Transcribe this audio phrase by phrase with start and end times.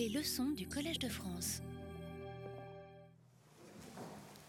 [0.00, 1.60] Les leçons du Collège de France.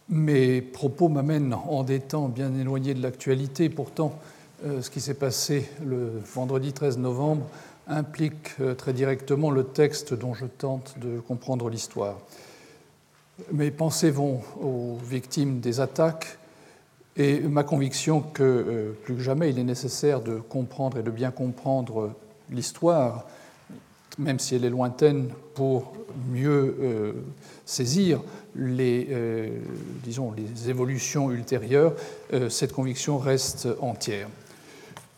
[0.07, 3.67] Mes propos m'amènent en des temps bien éloignés de l'actualité.
[3.67, 4.17] Pourtant,
[4.63, 7.47] euh, ce qui s'est passé le vendredi 13 novembre
[7.85, 12.17] implique euh, très directement le texte dont je tente de comprendre l'histoire.
[13.51, 16.39] Mes pensées vont aux victimes des attaques
[17.17, 21.11] et ma conviction que euh, plus que jamais il est nécessaire de comprendre et de
[21.11, 22.13] bien comprendre
[22.49, 23.25] l'histoire,
[24.17, 25.93] même si elle est lointaine, pour
[26.31, 27.13] mieux euh,
[27.65, 28.21] saisir
[28.55, 29.49] les, euh,
[30.03, 31.93] disons, les évolutions ultérieures,
[32.49, 34.27] cette conviction reste entière.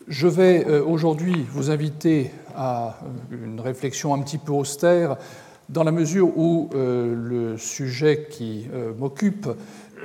[0.07, 2.99] Je vais aujourd'hui vous inviter à
[3.31, 5.17] une réflexion un petit peu austère
[5.69, 8.67] dans la mesure où le sujet qui
[8.99, 9.47] m'occupe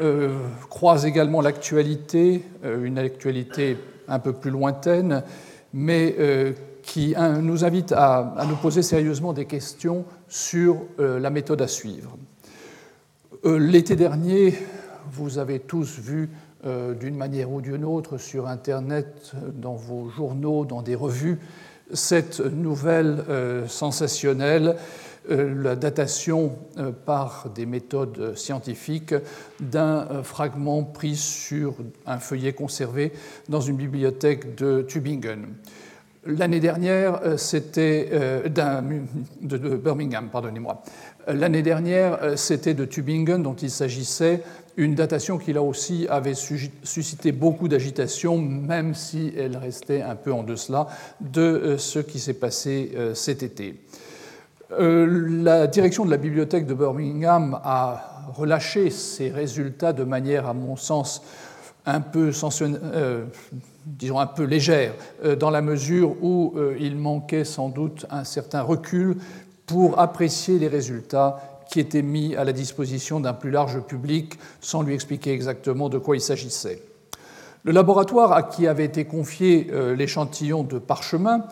[0.01, 0.29] euh,
[0.71, 3.77] croise également l'actualité, euh, une actualité
[4.07, 5.25] un peu plus lointaine,
[5.73, 6.53] mais euh,
[6.89, 12.17] qui nous invite à, nous poser sérieusement des questions sur la méthode à suivre.
[13.45, 14.55] L'été dernier,
[15.13, 16.31] vous avez tous vu
[16.99, 21.39] d'une manière ou d'une autre sur Internet, dans vos journaux, dans des revues,
[21.93, 23.23] cette nouvelle
[23.69, 24.77] sensationnelle
[25.31, 29.15] euh, la datation euh, par des méthodes scientifiques
[29.61, 31.75] d'un euh, fragment pris sur
[32.07, 33.13] un feuillet conservé
[33.47, 35.49] dans une bibliothèque de Tübingen.
[36.31, 38.11] L'année dernière, c'était
[38.51, 40.83] de Birmingham, pardonnez-moi.
[41.27, 44.43] L'année dernière, c'était de Tübingen dont il s'agissait,
[44.77, 50.31] une datation qui là aussi avait suscité beaucoup d'agitation, même si elle restait un peu
[50.33, 50.89] en deçà
[51.23, 53.81] de ce qui s'est passé cet été.
[54.73, 60.53] Euh, la direction de la bibliothèque de Birmingham a relâché ces résultats de manière, à
[60.53, 61.23] mon sens,
[61.89, 63.25] un peu, euh,
[63.87, 64.93] disons un peu légère,
[65.25, 69.17] euh, dans la mesure où il manquait sans doute un certain recul
[69.67, 74.83] pour apprécier les résultats qui étaient mis à la disposition d'un plus large public sans
[74.83, 76.83] lui expliquer exactement de quoi il s'agissait.
[77.65, 81.45] Le laboratoire à qui avait été confié l'échantillon de parchemin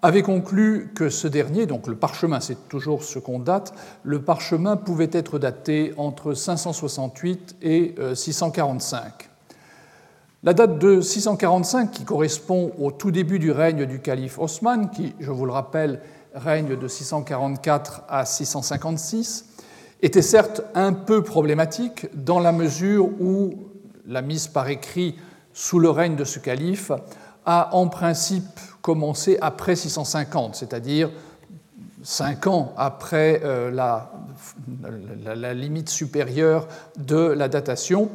[0.00, 3.72] avait conclu que ce dernier, donc le parchemin, c'est toujours ce qu'on date,
[4.02, 9.31] le parchemin pouvait être daté entre 568 et 645.
[10.44, 15.14] La date de 645, qui correspond au tout début du règne du calife Osman, qui,
[15.20, 16.00] je vous le rappelle,
[16.34, 19.44] règne de 644 à 656,
[20.02, 23.54] était certes un peu problématique dans la mesure où
[24.04, 25.14] la mise par écrit
[25.52, 26.90] sous le règne de ce calife
[27.46, 31.08] a en principe commencé après 650, c'est-à-dire
[32.02, 34.10] cinq ans après euh, la,
[35.36, 36.66] la, limite supérieure
[36.96, 38.10] de la datation.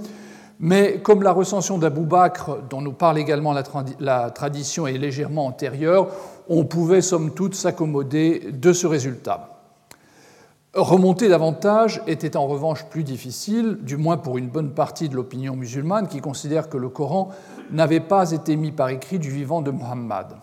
[0.59, 3.53] Mais comme la recension d'Abou Bakr, dont nous parle également
[3.99, 6.07] la, tradition, est légèrement antérieure,
[6.49, 9.53] on pouvait somme toute s'accommoder de ce résultat.
[10.73, 15.55] Remonter davantage était en revanche plus difficile, du moins pour une bonne partie de l'opinion
[15.55, 17.29] musulmane qui considère que le Coran
[17.71, 20.37] n'avait pas été mis par écrit du vivant de Muhammad.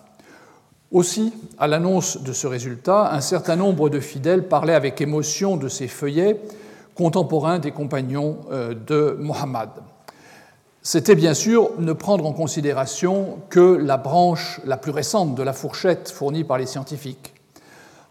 [0.92, 5.68] Aussi, à l'annonce de ce résultat, un certain nombre de fidèles parlaient avec émotion de
[5.68, 6.40] ces feuillets
[6.94, 9.70] contemporains des compagnons euh, de Mohammed.
[10.86, 15.52] C'était bien sûr ne prendre en considération que la branche la plus récente de la
[15.52, 17.34] fourchette fournie par les scientifiques.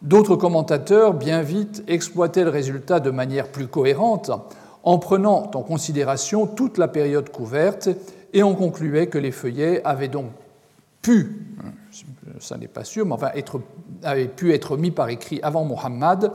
[0.01, 4.31] D'autres commentateurs, bien vite, exploitaient le résultat de manière plus cohérente
[4.83, 7.89] en prenant en considération toute la période couverte
[8.33, 10.31] et on concluait que les feuillets avaient donc
[11.01, 11.39] pu
[12.39, 13.31] ça n'est pas sûr, mais enfin
[14.03, 16.31] avait pu être mis par écrit avant Mohammed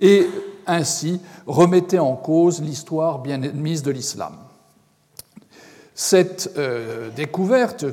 [0.00, 0.26] et
[0.66, 4.34] ainsi remettait en cause l'histoire bien admise de l'islam.
[5.94, 7.84] Cette euh, découverte,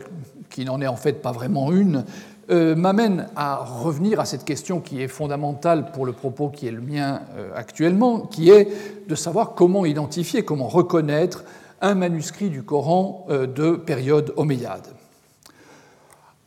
[0.50, 2.06] qui n'en est en fait pas vraiment une,
[2.50, 6.72] euh, m'amène à revenir à cette question qui est fondamentale pour le propos qui est
[6.72, 8.69] le mien euh, actuellement, qui est
[9.08, 11.44] de savoir comment identifier, comment reconnaître
[11.81, 14.88] un manuscrit du Coran de période omeyyade.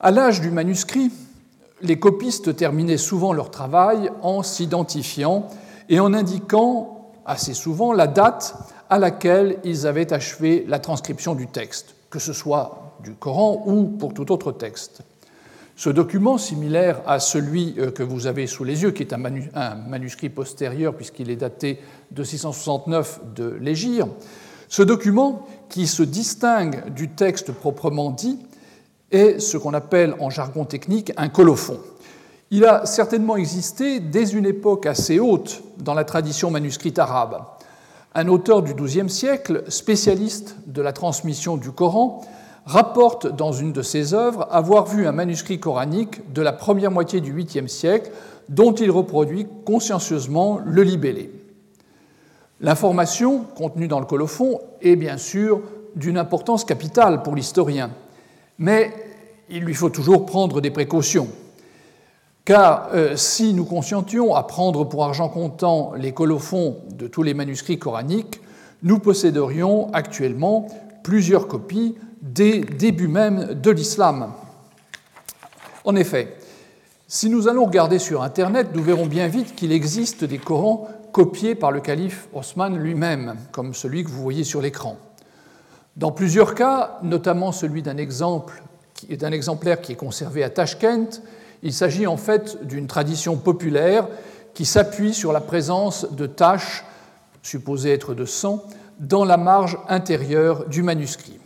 [0.01, 1.13] À l'âge du manuscrit,
[1.83, 5.49] les copistes terminaient souvent leur travail en s'identifiant
[5.89, 8.57] et en indiquant assez souvent la date
[8.91, 13.85] à laquelle ils avaient achevé la transcription du texte, que ce soit du Coran ou
[13.85, 15.03] pour tout autre texte.
[15.77, 19.77] Ce document, similaire à celui euh, que vous avez sous les yeux, qui est un,
[19.89, 24.07] manuscrit postérieur puisqu'il est daté de 669 de l'Égir,
[24.69, 28.39] ce document, qui se distingue du texte proprement dit,
[29.11, 31.81] est ce qu'on appelle en jargon technique un colophon.
[32.51, 37.43] Il a certainement existé dès une époque assez haute dans la tradition manuscrite arabe.
[38.13, 42.23] Un auteur du XIIe siècle, spécialiste de la transmission du Coran,
[42.65, 47.21] rapporte dans une de ses œuvres avoir vu un manuscrit coranique de la première moitié
[47.21, 48.11] du 8e siècle
[48.49, 51.31] dont il reproduit consciencieusement le libellé.
[52.61, 55.63] L'information contenue dans le colophon est bien sûr
[55.95, 57.91] d'une importance capitale pour l'historien,
[58.59, 58.93] mais
[59.49, 61.29] il lui faut toujours prendre des précautions.
[62.45, 67.35] Car euh, si nous consentions à prendre pour argent comptant les colophons de tous les
[67.35, 68.41] manuscrits coraniques,
[68.83, 70.67] nous posséderions actuellement
[71.03, 74.33] plusieurs copies des débuts même de l'islam.
[75.85, 76.37] En effet,
[77.09, 81.55] si nous allons regarder sur Internet, nous verrons bien vite qu'il existe des Corans copiés
[81.55, 84.97] par le calife Osman lui-même, comme celui que vous voyez sur l'écran.
[85.97, 91.21] Dans plusieurs cas, notamment celui d'un d'un exemplaire qui est conservé à Tashkent,
[91.63, 94.09] il s'agit en fait d'une tradition populaire
[94.55, 96.85] qui s'appuie sur la présence de taches,
[97.43, 98.65] supposées être de sang,
[98.99, 101.39] dans la marge intérieure du manuscrit.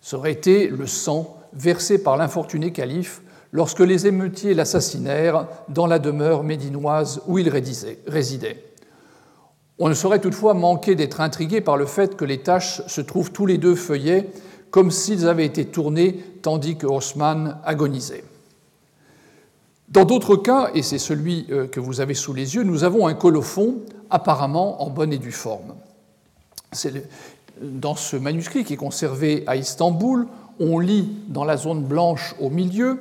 [0.00, 3.22] Ça aurait été le sang versé par l'infortuné calife
[3.52, 8.64] lorsque les émeutiers l'assassinèrent dans la demeure médinoise où il résidait.
[9.78, 13.32] On ne saurait toutefois manquer d'être intrigué par le fait que les taches se trouvent
[13.32, 14.28] tous les deux feuillets
[14.70, 18.24] comme s'ils avaient été tournés tandis que Haussmann agonisait.
[19.90, 23.08] Dans d'autres cas, et c'est celui euh, que vous avez sous les yeux, nous avons
[23.08, 23.76] un colophon
[24.08, 25.74] apparemment en bonne et due forme.
[27.60, 30.28] Dans ce manuscrit qui est conservé à Istanbul,
[30.60, 33.00] on lit dans la zone blanche au milieu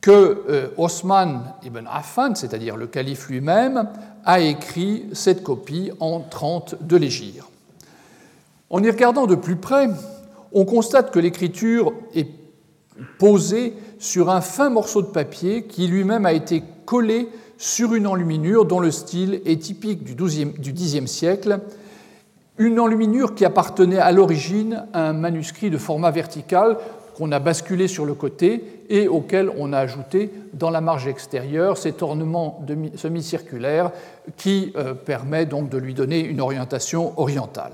[0.00, 3.88] que euh, Osman ibn Affan, c'est-à-dire le calife lui-même,
[4.24, 7.48] a écrit cette copie en 30 de l'Égir.
[8.70, 9.88] En y regardant de plus près,
[10.52, 12.41] on constate que l'écriture est
[13.18, 17.28] posée sur un fin morceau de papier qui lui-même a été collé
[17.58, 21.60] sur une enluminure dont le style est typique du, Xe siècle,
[22.58, 26.76] une enluminure qui appartenait à l'origine à un manuscrit de format vertical
[27.16, 31.78] qu'on a basculé sur le côté et auquel on a ajouté dans la marge extérieure
[31.78, 32.64] cet ornement
[32.96, 33.92] semi-circulaire
[34.36, 37.72] qui euh, permet donc de lui donner une orientation orientale.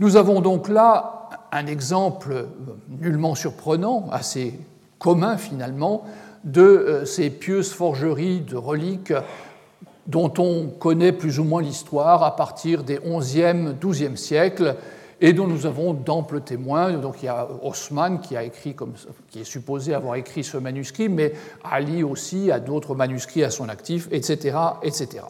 [0.00, 1.17] Nous avons donc là
[1.52, 2.46] un exemple
[2.88, 4.54] nullement surprenant, assez
[4.98, 6.04] commun finalement,
[6.44, 9.12] de euh, ces pieuses forgeries de reliques
[10.06, 14.76] dont on connaît plus ou moins l'histoire à partir des 11e, 12e siècles
[15.20, 16.92] et dont nous avons d'amples témoins.
[16.92, 18.74] Donc il y a Osman qui, a écrit
[19.28, 23.68] qui est supposé avoir écrit ce manuscrit, mais Ali aussi a d'autres manuscrits à son
[23.68, 25.24] actif, etc., etc.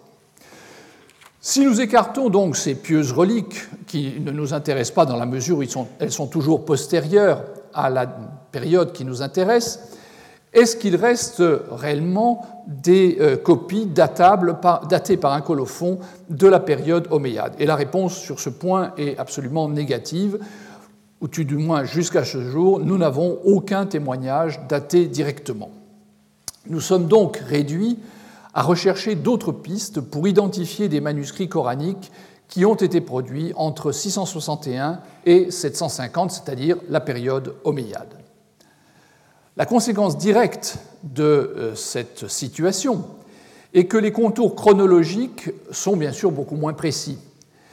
[1.40, 5.58] Si nous écartons donc ces pieuses reliques qui ne nous intéressent pas dans la mesure
[5.58, 5.62] où
[6.00, 8.06] elles sont toujours postérieures à la
[8.50, 9.96] période qui nous intéresse,
[10.52, 14.58] est-ce qu'il reste réellement des euh, copies datables
[14.88, 15.98] datées par un colophon
[16.30, 20.38] de la période omeyyade Et la réponse sur ce point est absolument négative,
[21.20, 25.70] ou du moins jusqu'à ce jour, nous n'avons aucun témoignage daté directement.
[26.66, 27.98] Nous sommes donc réduits
[28.54, 32.10] à rechercher d'autres pistes pour identifier des manuscrits coraniques
[32.48, 38.14] qui ont été produits entre 661 et 750, c'est-à-dire la période omeyyade.
[39.56, 43.04] La conséquence directe de euh, cette situation
[43.74, 47.18] est que les contours chronologiques sont bien sûr beaucoup moins précis.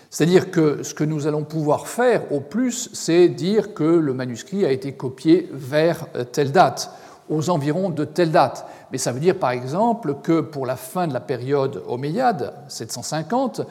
[0.09, 4.65] C'est-à-dire que ce que nous allons pouvoir faire au plus, c'est dire que le manuscrit
[4.65, 6.91] a été copié vers euh, telle date,
[7.29, 8.65] aux environs de telle date.
[8.91, 13.61] Mais ça veut dire par exemple que pour la fin de la période omeyyade, 750,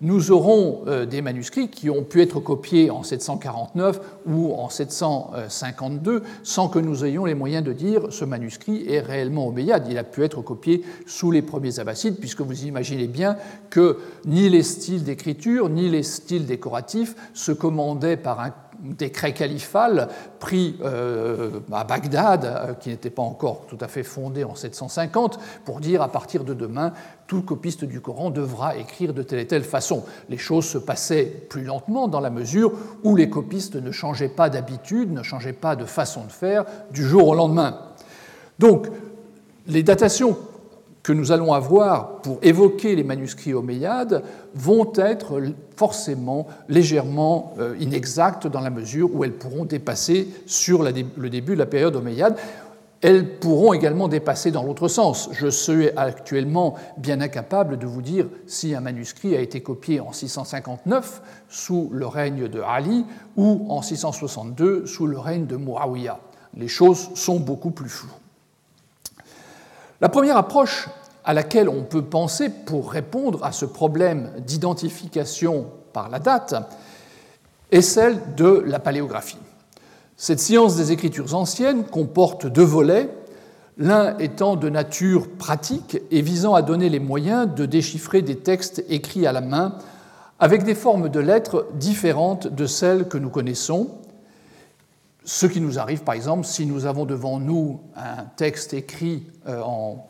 [0.00, 6.22] nous aurons euh, des manuscrits qui ont pu être copiés en 749 ou en 752
[6.42, 9.86] sans que nous ayons les moyens de dire ce manuscrit est réellement omeyyade.
[9.88, 13.36] Il a pu être copié sous les premiers abbassides, puisque vous imaginez bien
[13.70, 18.52] que ni les styles d'écriture ni les styles décoratifs se commandaient par un
[18.92, 24.44] décret califal pris euh, à Bagdad, euh, qui n'était pas encore tout à fait fondé
[24.44, 26.92] en 750, pour dire à partir de demain,
[27.26, 30.04] tout copiste du Coran devra écrire de telle et telle façon.
[30.28, 32.72] Les choses se passaient plus lentement dans la mesure
[33.02, 37.02] où les copistes ne changeaient pas d'habitude, ne changeaient pas de façon de faire du
[37.02, 37.80] jour au lendemain.
[38.58, 38.88] Donc,
[39.66, 40.36] les datations
[41.04, 45.40] que nous allons avoir pour évoquer les manuscrits omeyyades vont être
[45.76, 51.58] forcément légèrement euh, inexactes dans la mesure où elles pourront dépasser sur le début de
[51.58, 52.36] la période omeyyade.
[53.02, 55.28] Elles pourront également dépasser dans l'autre sens.
[55.32, 60.12] Je suis actuellement bien incapable de vous dire si un manuscrit a été copié en
[60.12, 61.20] 659
[61.50, 63.04] sous le règne de Ali
[63.36, 66.18] ou en 662 sous le règne de Muawiyah.
[66.56, 68.23] Les choses sont beaucoup plus floues.
[70.00, 70.88] La première approche
[71.24, 76.54] à laquelle on peut penser pour répondre à ce problème d'identification par la date
[77.70, 79.38] est celle de la paléographie.
[80.16, 83.08] Cette science des écritures anciennes comporte deux volets,
[83.78, 88.84] l'un étant de nature pratique et visant à donner les moyens de déchiffrer des textes
[88.88, 89.76] écrits à la main
[90.38, 93.90] avec des formes de lettres différentes de celles que nous connaissons.
[95.24, 99.62] Ce qui nous arrive par exemple si nous avons devant nous un texte écrit euh,
[99.62, 100.06] en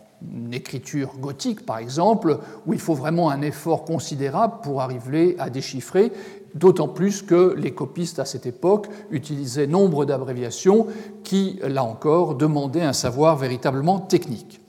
[0.52, 6.12] écriture gothique par exemple, où il faut vraiment un effort considérable pour arriver à déchiffrer,
[6.54, 10.86] d'autant plus que les copistes à cette époque utilisaient nombre d'abréviations
[11.22, 14.60] qui, là encore, demandaient un savoir véritablement technique.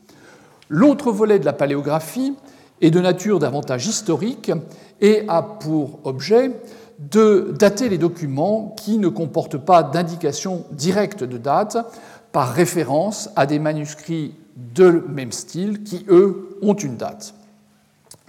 [0.70, 2.36] L'autre volet de la paléographie
[2.82, 4.52] est de nature davantage historique
[5.02, 6.52] et a pour objet
[7.00, 11.78] de dater les documents qui ne comportent pas d'indication directe de date
[12.32, 17.34] par référence à des manuscrits de même style qui, eux, ont une date.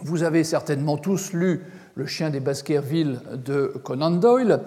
[0.02, 1.62] Vous avez certainement tous lu
[1.94, 4.60] Le chien des Baskerville de Conan Doyle,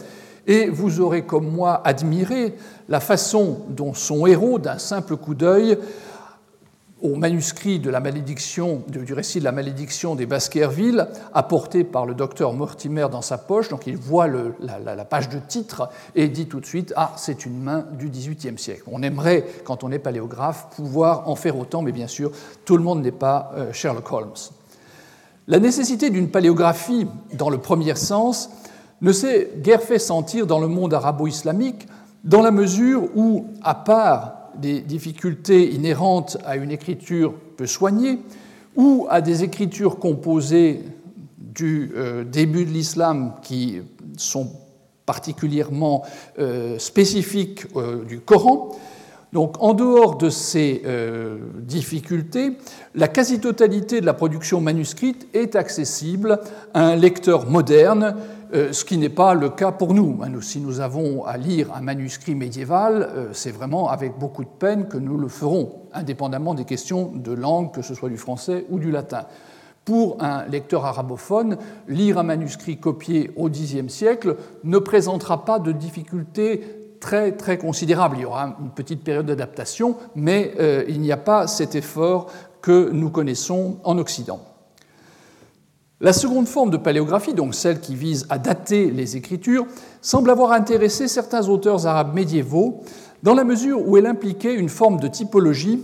[0.48, 2.56] et vous aurez comme moi admiré
[2.88, 5.78] la façon dont son héros, d'un simple coup d'œil,
[7.02, 13.08] au manuscrit la du récit de la malédiction des Baskerville, apporté par le docteur Mortimer
[13.12, 13.70] dans sa poche.
[13.70, 17.62] Donc il voit la, page de titre et dit tout de suite Ah, c'est une
[17.62, 18.84] main du XVIIIe siècle.
[18.88, 22.32] On aimerait, quand on est paléographe, pouvoir en faire autant, mais bien sûr,
[22.66, 24.34] tout le monde n'est pas euh, Sherlock Holmes.
[25.48, 28.50] La nécessité d'une paléographie, dans le premier sens,
[29.02, 31.88] ne s'est guère fait sentir dans le monde arabo-islamique,
[32.24, 38.20] dans la mesure où, à part des difficultés inhérentes à une écriture peu soignée
[38.76, 40.82] ou à des écritures composées
[41.38, 43.82] du euh, début de l'islam qui
[44.18, 44.52] sont
[45.06, 46.04] particulièrement
[46.38, 48.70] euh, spécifiques euh, du Coran.
[49.34, 50.82] Donc, en dehors de ces
[51.60, 52.54] difficultés,
[52.96, 56.40] la quasi-totalité de la production manuscrite est accessible
[56.74, 58.16] à un lecteur moderne
[58.52, 60.20] ce qui n'est pas le cas pour nous.
[60.42, 64.88] Si nous avons à lire un manuscrit médiéval, euh, c'est vraiment avec beaucoup de peine
[64.88, 68.80] que nous le ferons, indépendamment des questions de langue, que ce soit du français ou
[68.80, 69.26] du latin.
[69.86, 75.72] Pour un lecteur arabophone, lire un manuscrit copié au Xe siècle ne présentera pas de
[75.72, 78.18] difficultés très très considérables.
[78.18, 82.28] Il y aura une petite période d'adaptation, mais euh, il n'y a pas cet effort
[82.62, 84.42] que nous connaissons en Occident.
[86.02, 89.66] La seconde forme de paléographie, donc celle qui vise à dater les écritures,
[90.02, 92.84] semble avoir intéressé certains auteurs arabes médiévaux
[93.22, 95.84] dans la mesure où elle impliquait une forme de typologie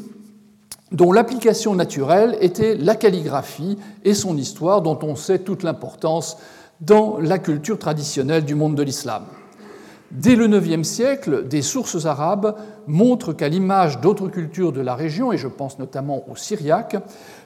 [0.94, 6.38] dont l'application naturelle était la calligraphie et son histoire dont on sait toute l'importance
[6.80, 9.26] dans la culture traditionnelle du monde de l'islam.
[10.12, 12.56] Dès le IXe siècle, des sources arabes
[12.88, 16.96] montrent qu'à l'image d'autres cultures de la région, et je pense notamment aux Syriaques,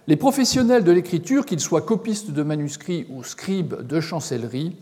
[0.10, 4.76] les professionnels de l'écriture, qu'ils soient copistes de manuscrits ou scribes de chancellerie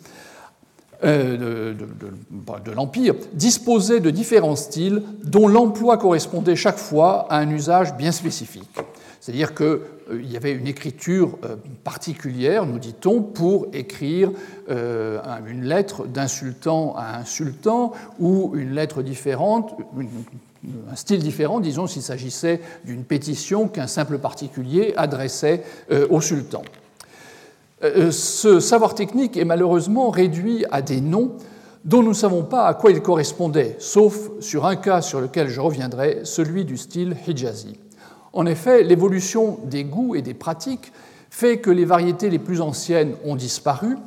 [1.04, 7.98] euh, de, l'Empire, disposaient de différents styles dont l'emploi correspondait chaque fois à un usage
[7.98, 8.70] bien spécifique.
[9.20, 9.80] C'est-à-dire qu'il
[10.12, 14.32] euh, y avait une écriture euh, particulière, nous dit-on, pour écrire
[14.70, 19.74] une lettre d'un sultan à un sultan ou une lettre différente,
[20.92, 26.62] un style différent, disons, s'il s'agissait d'une pétition qu'un simple particulier adressait euh, au sultan.
[27.84, 31.34] Euh, ce savoir technique est malheureusement réduit à des noms
[31.86, 35.48] dont nous ne savons pas à quoi ils correspondaient, sauf sur un cas sur lequel
[35.48, 37.80] je reviendrai, celui du style hijazi.
[38.38, 40.94] En effet, l'évolution des goûts et des pratiques
[41.32, 43.98] fait que les variétés les plus anciennes ont disparu,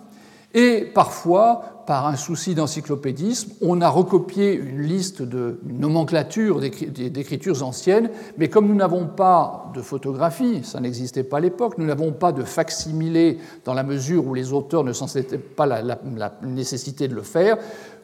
[0.55, 8.11] et parfois, par un souci d'encyclopédisme, on a recopié une liste de nomenclature d'écritures anciennes,
[8.39, 12.31] mais comme nous n'avons pas de photographie, ça n'existait pas à l'époque, nous n'avons pas
[12.31, 15.99] de facsimilé dans la mesure où les auteurs ne sentaient pas la
[16.43, 17.59] nécessité de le faire,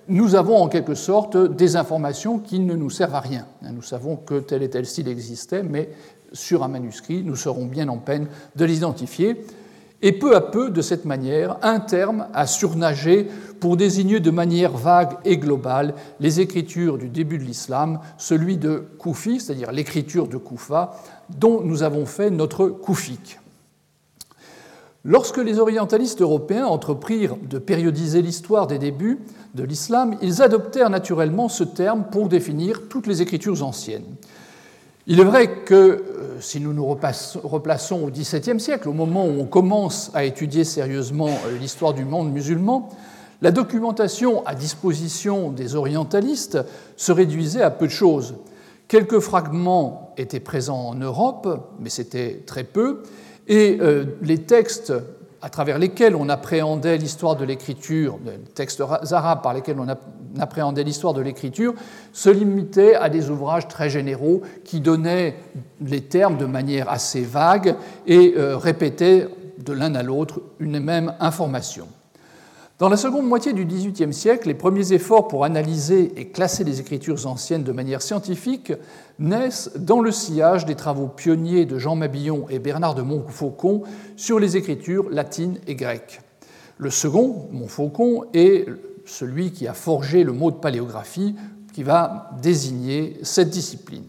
[0.08, 3.46] nous avons en quelque sorte des informations qui ne nous servent à rien.
[3.62, 5.90] Nous savons que tel et tel style existait, mais
[6.32, 9.44] sur un manuscrit, nous serons bien en peine de l'identifier.
[10.02, 13.28] Et peu à peu, de cette manière, un terme a surnagé
[13.60, 18.84] pour désigner de manière vague et globale les écritures du début de l'islam, celui de
[18.98, 20.92] Koufi, c'est-à-dire l'écriture de Koufa,
[21.30, 23.40] dont nous avons fait notre Koufik.
[25.08, 29.20] Lorsque les orientalistes européens entreprirent de périodiser l'histoire des débuts
[29.54, 34.16] de l'islam, ils adoptèrent naturellement ce terme pour définir toutes les écritures anciennes.
[35.08, 39.40] Il est vrai que euh, si nous nous replaçons au XVIIe siècle, au moment où
[39.40, 42.88] on commence à étudier sérieusement euh, l'histoire du monde musulman,
[43.40, 46.58] la documentation à disposition des orientalistes
[46.96, 48.34] se réduisait à peu de choses.
[48.88, 53.04] Quelques fragments étaient présents en Europe, mais c'était très peu,
[53.46, 54.92] et euh, les textes
[55.42, 59.86] à travers lesquels on appréhendait l'histoire de l'écriture, les textes arabes par lesquels on
[60.40, 61.74] appréhendait l'histoire de l'écriture,
[62.12, 65.36] se limitaient à des ouvrages très généraux qui donnaient
[65.80, 67.76] les termes de manière assez vague
[68.06, 69.28] et euh, répétaient
[69.58, 71.88] de l'un à l'autre une même information.
[72.78, 76.78] Dans la seconde moitié du XVIIIe siècle, les premiers efforts pour analyser et classer les
[76.78, 78.70] écritures anciennes de manière scientifique
[79.18, 83.84] naissent dans le sillage des travaux pionniers de Jean Mabillon et Bernard de Montfaucon
[84.16, 86.20] sur les écritures latines et grecques.
[86.76, 88.66] Le second, Montfaucon, est
[89.06, 91.34] celui qui a forgé le mot de paléographie
[91.72, 94.04] qui va désigner cette discipline.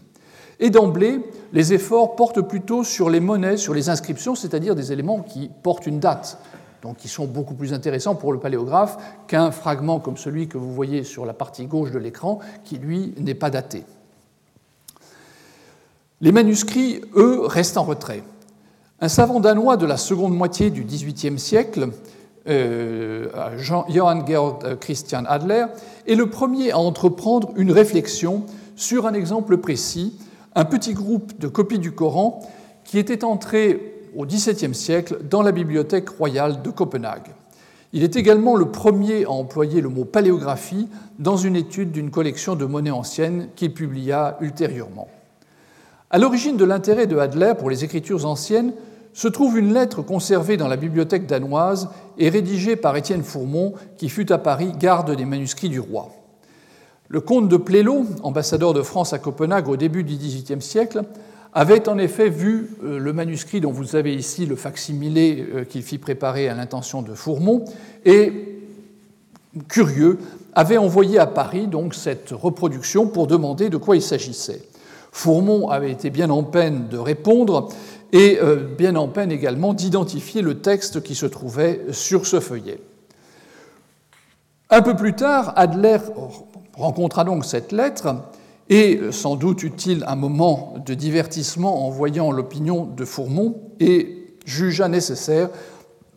[0.60, 1.20] Et d'emblée,
[1.54, 5.86] les efforts portent plutôt sur les monnaies, sur les inscriptions, c'est-à-dire des éléments qui portent
[5.86, 6.38] une date,
[6.82, 10.72] donc qui sont beaucoup plus intéressants pour le paléographe qu'un fragment comme celui que vous
[10.72, 13.84] voyez sur la partie gauche de l'écran, qui lui n'est pas daté.
[16.20, 18.22] Les manuscrits, eux, restent en retrait.
[19.00, 21.90] Un savant danois de la seconde moitié du XVIIIe siècle,
[22.48, 23.28] euh,
[23.88, 25.66] Johann Georg Christian Adler,
[26.06, 28.44] est le premier à entreprendre une réflexion
[28.74, 30.18] sur un exemple précis,
[30.54, 32.40] un petit groupe de copies du Coran
[32.84, 37.34] qui était entré au XVIIe siècle dans la bibliothèque royale de Copenhague.
[37.92, 40.88] Il est également le premier à employer le mot paléographie
[41.18, 45.08] dans une étude d'une collection de monnaies anciennes qu'il publia ultérieurement.
[46.10, 48.72] À l'origine de l'intérêt de Adler pour les écritures anciennes
[49.14, 51.88] se trouve une lettre conservée dans la bibliothèque danoise
[52.18, 56.10] et rédigée par Étienne Fourmont, qui fut à Paris garde des manuscrits du roi.
[57.08, 61.02] Le comte de Plélo, ambassadeur de France à Copenhague au début du XVIIIe siècle,
[61.52, 65.82] avait en effet vu euh, le manuscrit dont vous avez ici le facsimilé euh, qu'il
[65.82, 67.64] fit préparer à l'intention de Fourmont
[68.04, 68.60] et,
[69.68, 70.18] curieux,
[70.54, 74.62] avait envoyé à Paris donc cette reproduction pour demander de quoi il s'agissait.
[75.12, 77.68] Fourmont avait été bien en peine de répondre
[78.12, 82.80] et euh, bien en peine également d'identifier le texte qui se trouvait sur ce feuillet.
[84.70, 85.96] Un peu plus tard, Adler
[86.74, 88.16] rencontra donc cette lettre
[88.68, 94.88] et sans doute utile un moment de divertissement en voyant l'opinion de Fourmont et jugea
[94.88, 95.48] nécessaire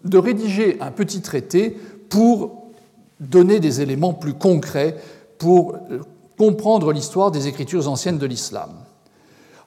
[0.04, 1.78] de rédiger un petit traité
[2.10, 2.72] pour
[3.20, 4.98] donner des éléments plus concrets
[5.38, 6.00] pour euh,
[6.38, 8.72] comprendre l'histoire des écritures anciennes de l'islam.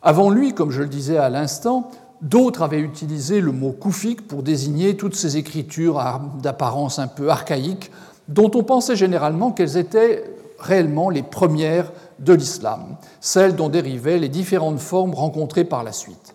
[0.03, 4.42] Avant lui, comme je le disais à l'instant, d'autres avaient utilisé le mot koufik pour
[4.42, 6.03] désigner toutes ces écritures
[6.42, 7.90] d'apparence un peu archaïque,
[8.29, 10.25] dont on pensait généralement qu'elles étaient
[10.59, 16.35] réellement les premières de l'islam, celles dont dérivaient les différentes formes rencontrées par la suite.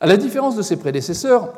[0.00, 1.52] À la différence de ses prédécesseurs,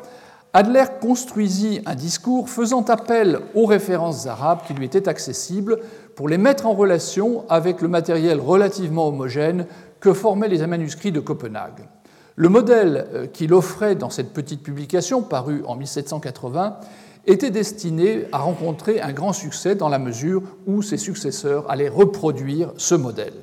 [0.55, 5.79] Adler construisit un discours faisant appel aux références arabes qui lui étaient accessibles
[6.15, 9.65] pour les mettre en relation avec le matériel relativement homogène
[9.99, 11.87] que formaient les manuscrits de Copenhague.
[12.35, 16.77] Le modèle euh, qu'il offrait dans cette petite publication, parue en 1780,
[17.25, 22.73] était destiné à rencontrer un grand succès dans la mesure où ses successeurs allaient reproduire
[22.77, 23.33] ce modèle.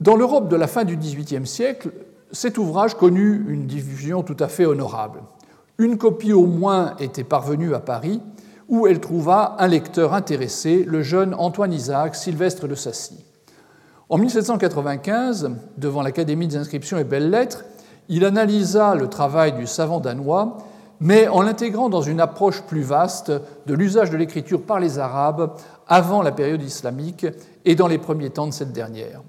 [0.00, 1.92] Dans l'Europe de la fin du XVIIIe siècle,
[2.32, 5.20] cet ouvrage connut une diffusion tout à fait honorable.
[5.78, 8.20] Une copie au moins était parvenue à Paris,
[8.68, 13.24] où elle trouva un lecteur intéressé, le jeune Antoine Isaac Sylvestre de Sassy.
[14.08, 17.64] En 1795, devant l'Académie des inscriptions et belles-lettres,
[18.08, 20.58] il analysa le travail du savant danois
[21.02, 23.32] mais en l'intégrant dans une approche plus vaste
[23.66, 25.56] de l'usage de l'écriture par les Arabes
[25.88, 27.26] avant la période islamique
[27.64, 29.20] et dans les premiers temps de cette dernière.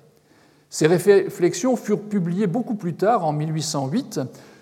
[0.69, 4.19] Ces réflexions furent publiées beaucoup plus tard, en 1808,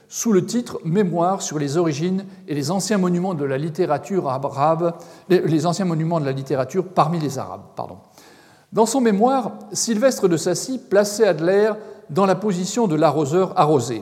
[0.07, 4.93] sous le titre Mémoire sur les origines et les anciens monuments de la littérature arabe,
[5.29, 7.61] les anciens monuments de la littérature parmi les Arabes.
[7.75, 7.97] Pardon.
[8.71, 11.73] Dans son mémoire, Sylvestre de Sassy plaçait Adler
[12.09, 14.01] dans la position de l'arroseur arrosé.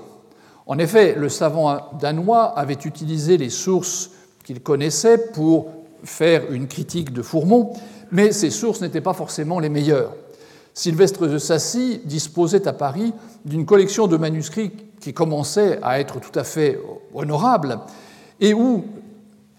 [0.70, 4.12] En effet, le savant danois avait utilisé les sources
[4.46, 5.72] qu'il connaissait pour
[6.04, 7.74] faire une critique de Fourmont,
[8.12, 10.14] mais ces sources n'étaient pas forcément les meilleures.
[10.76, 13.14] Sylvestre de Sassy disposait à Paris
[13.46, 16.80] d'une collection de manuscrits qui commençait à être tout à fait
[17.16, 17.80] honorable
[18.40, 18.86] et où,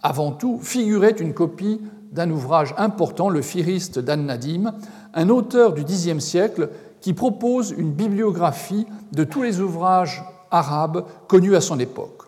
[0.04, 1.80] avant tout, figurait une copie
[2.12, 4.74] d'un ouvrage important, le Firiste d'An Nadim,
[5.14, 6.68] un auteur du Xe siècle
[7.00, 12.22] qui propose une bibliographie de tous les ouvrages arabe connu à son époque.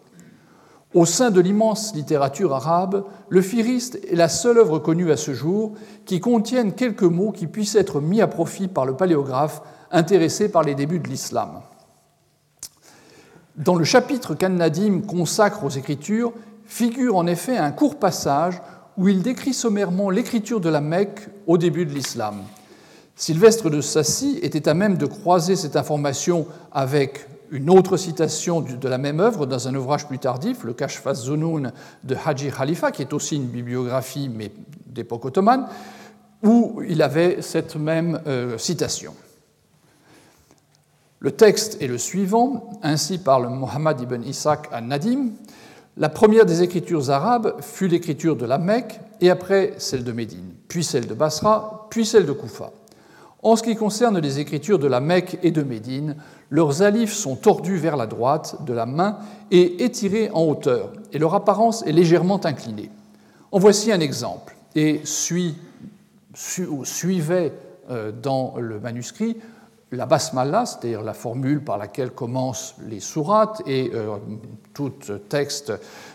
[0.95, 5.33] Au sein de l'immense littérature arabe, le Firiste est la seule œuvre connue à ce
[5.33, 5.73] jour
[6.05, 10.63] qui contienne quelques mots qui puissent être mis à profit par le paléographe intéressé par
[10.63, 11.61] les débuts de l'islam.
[13.57, 16.33] Dans le chapitre qu'An-Nadim consacre aux Écritures,
[16.67, 18.61] figure en effet un court passage
[18.99, 22.43] où il décrit sommairement l'écriture de la Mecque au début de l'islam.
[23.17, 28.89] Sylvestre de Sassy était à même de croiser cette information avec une autre citation de
[28.89, 31.71] la même œuvre dans un ouvrage plus tardif, le Kashfaz Zunun
[32.03, 34.51] de Haji Khalifa, qui est aussi une bibliographie mais
[34.87, 35.69] d'époque ottomane,
[36.43, 39.15] où il avait cette même euh, citation.
[41.21, 45.33] Le texte est le suivant, ainsi parle Mohammed ibn Ishaq al-Nadim.
[45.99, 50.55] La première des écritures arabes fut l'écriture de la Mecque, et après celle de Médine,
[50.69, 52.73] puis celle de Basra, puis celle de Koufa.
[53.43, 56.17] En ce qui concerne les écritures de la Mecque et de Médine,
[56.53, 59.17] leurs alifs sont tordus vers la droite de la main
[59.51, 62.91] et étirés en hauteur, et leur apparence est légèrement inclinée.
[63.51, 65.55] En voici un exemple, et suivait
[67.91, 69.39] euh, dans le manuscrit
[69.93, 74.17] la basmala, c'est-à-dire la formule par laquelle commencent les sourates et euh,
[74.75, 74.93] tout
[75.29, 75.73] texte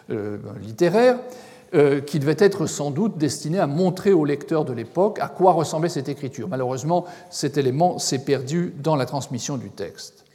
[0.10, 1.18] euh, littéraire,
[2.06, 5.90] qui devait être sans doute destiné à montrer aux lecteurs de l'époque à quoi ressemblait
[5.90, 6.48] cette écriture.
[6.48, 10.27] Malheureusement, cet élément s'est perdu dans la transmission du texte.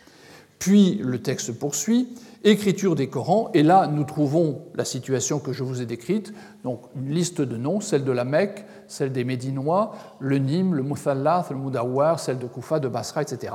[0.62, 2.06] Puis le texte poursuit,
[2.44, 6.82] écriture des Corans, et là nous trouvons la situation que je vous ai décrite, donc
[6.94, 11.50] une liste de noms, celle de la Mecque, celle des Médinois, le Nîmes, le Muthallath,
[11.50, 13.54] le Mudawar, celle de Koufa, de Basra, etc.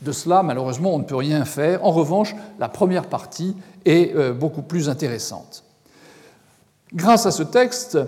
[0.00, 1.84] De cela, malheureusement, on ne peut rien faire.
[1.84, 5.64] En revanche, la première partie est euh, beaucoup plus intéressante.
[6.92, 7.98] Grâce à ce texte,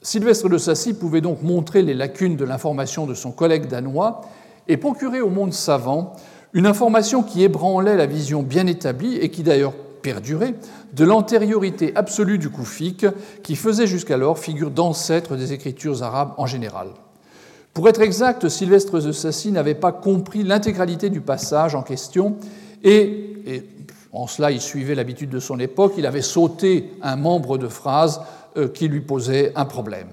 [0.00, 4.22] Sylvestre de Sassy pouvait donc montrer les lacunes de l'information de son collègue danois
[4.68, 6.16] et procurer au monde savant
[6.54, 10.54] une information qui ébranlait la vision bien établie et qui d'ailleurs perdurait
[10.92, 13.06] de l'antériorité absolue du koufik
[13.42, 16.88] qui faisait jusqu'alors figure d'ancêtre des écritures arabes en général.
[17.72, 22.36] Pour être exact, Sylvestre de Sassy n'avait pas compris l'intégralité du passage en question
[22.84, 23.64] et, et,
[24.12, 28.20] en cela il suivait l'habitude de son époque, il avait sauté un membre de phrase
[28.56, 30.06] euh, qui lui posait un problème.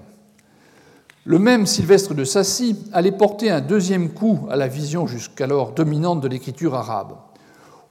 [1.24, 6.20] Le même Sylvestre de Sassy allait porter un deuxième coup à la vision jusqu'alors dominante
[6.20, 7.12] de l'écriture arabe.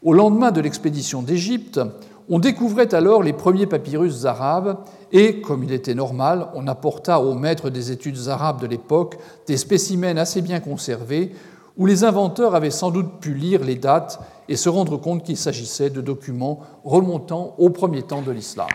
[0.03, 1.79] Au lendemain de l'expédition d'Égypte,
[2.27, 4.79] on découvrait alors les premiers papyrus arabes
[5.13, 9.17] et, comme il était normal, on apporta aux maîtres des études arabes de l'époque
[9.47, 11.31] des spécimens assez bien conservés
[11.77, 15.37] où les inventeurs avaient sans doute pu lire les dates et se rendre compte qu'il
[15.37, 18.67] s'agissait de documents remontant au premier temps de l'islam.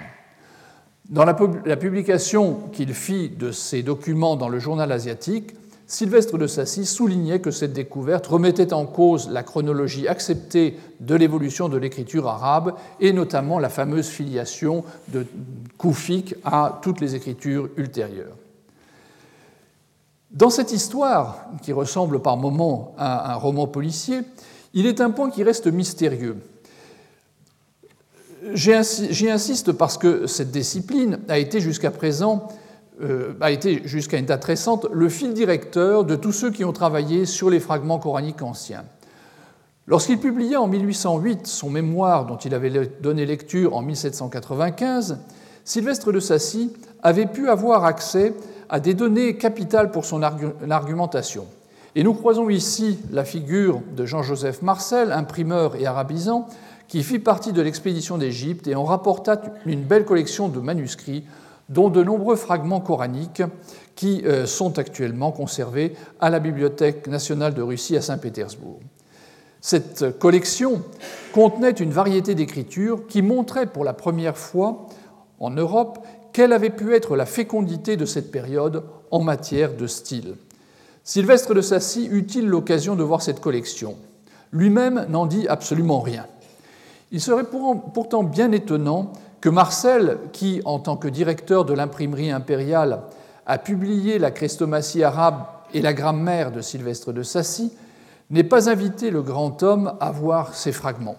[1.09, 5.55] Dans la publication qu'il fit de ces documents dans le journal asiatique,
[5.87, 11.69] Sylvestre de Sassy soulignait que cette découverte remettait en cause la chronologie acceptée de l'évolution
[11.69, 15.25] de l'écriture arabe et notamment la fameuse filiation de
[15.79, 18.35] Koufik à toutes les écritures ultérieures.
[20.33, 24.23] Dans cette histoire, qui ressemble par moments à un roman policier,
[24.75, 26.37] il est un point qui reste mystérieux.
[28.53, 32.49] J'y insiste parce que cette discipline a été jusqu'à présent
[33.03, 36.73] euh, a été jusqu'à une date récente le fil directeur de tous ceux qui ont
[36.73, 38.85] travaillé sur les fragments coraniques anciens.
[39.87, 45.19] Lorsqu'il publia en 1808 son mémoire dont il avait donné lecture en 1795,
[45.63, 48.33] Sylvestre de Sassy avait pu avoir accès
[48.71, 51.47] à des données capitales pour son argumentation.
[51.95, 56.49] Et nous croisons ici la figure de Jean-Joseph Marcel, imprimeur et arabisant,
[56.88, 61.25] qui fit partie de l'expédition d'Égypte et en rapporta une belle collection de manuscrits
[61.68, 63.42] dont de nombreux fragments coraniques
[63.96, 68.81] qui euh, sont actuellement conservés à la Bibliothèque nationale de Russie à Saint-Pétersbourg.
[69.61, 70.83] Cette collection
[71.33, 74.87] contenait une variété d'écritures qui montraient pour la première fois
[75.40, 75.99] en Europe
[76.33, 80.35] quelle avait pu être la fécondité de cette période en matière de style.
[81.03, 83.96] Sylvestre de Sassy eut-il l'occasion de voir cette collection?
[84.53, 86.27] Lui-même n'en dit absolument rien.
[87.12, 93.03] Il serait pourtant bien étonnant que Marcel, qui, en tant que directeur de l'imprimerie impériale,
[93.47, 97.73] a publié la chrestomatie arabe et la grammaire de Sylvestre de Sassy,
[98.31, 101.16] n'ait pas invité le grand homme à voir ces fragments.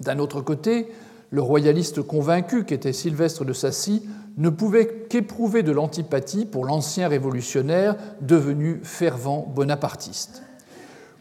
[0.00, 0.88] D'un autre côté,
[1.30, 7.94] le royaliste convaincu qu'était Sylvestre de Sassy ne pouvait qu'éprouver de l'antipathie pour l'ancien révolutionnaire
[8.20, 10.42] devenu fervent bonapartiste.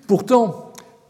[0.08, 0.69] Pourtant,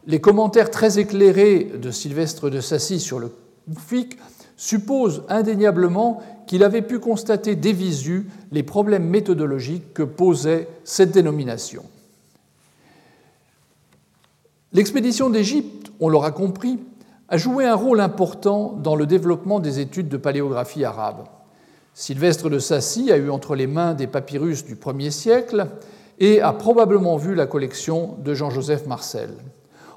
[0.09, 3.31] les commentaires très éclairés de Sylvestre de Sassy sur le
[3.77, 4.17] FIC
[4.57, 11.83] suppose indéniablement qu'il avait pu constater des visu les problèmes méthodologiques que posait cette dénomination.
[14.73, 16.79] L'expédition d'Égypte, on l'aura compris,
[17.27, 21.27] a joué un rôle important dans le développement des études de paléographie arabe.
[21.93, 25.67] Sylvestre de Sassy a eu entre les mains des papyrus du 1er siècle
[26.17, 29.29] et a probablement vu la collection de Jean-Joseph Marcel.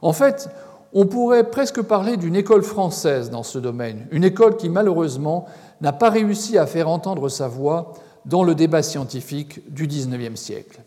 [0.03, 0.49] En fait,
[0.93, 5.47] on pourrait presque parler d'une école française dans ce domaine, une école qui malheureusement
[5.81, 7.95] n'a pas réussi à faire entendre sa voix
[8.27, 10.81] dans le débat scientifique du XIXe siècle.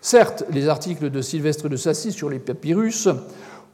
[0.00, 3.08] Certes, les articles de Sylvestre de Sassy sur les papyrus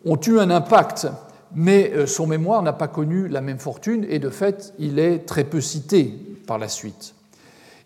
[0.04, 1.08] ont eu un impact,
[1.54, 5.20] mais euh, son mémoire n'a pas connu la même fortune et de fait, il est
[5.20, 6.14] très peu cité
[6.46, 7.14] par la suite.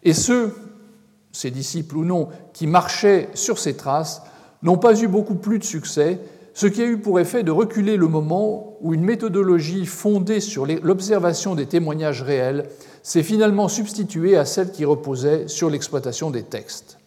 [0.05, 0.55] Et ceux,
[1.33, 4.23] ses disciples ou non, qui marchaient sur ses traces,
[4.63, 6.19] n'ont pas eu beaucoup plus de succès,
[6.55, 10.67] ce qui a eu pour effet de reculer le moment où une méthodologie fondée sur
[10.67, 12.69] l'observation des témoignages réels
[13.03, 16.99] s'est finalement substituée à celle qui reposait sur l'exploitation des textes.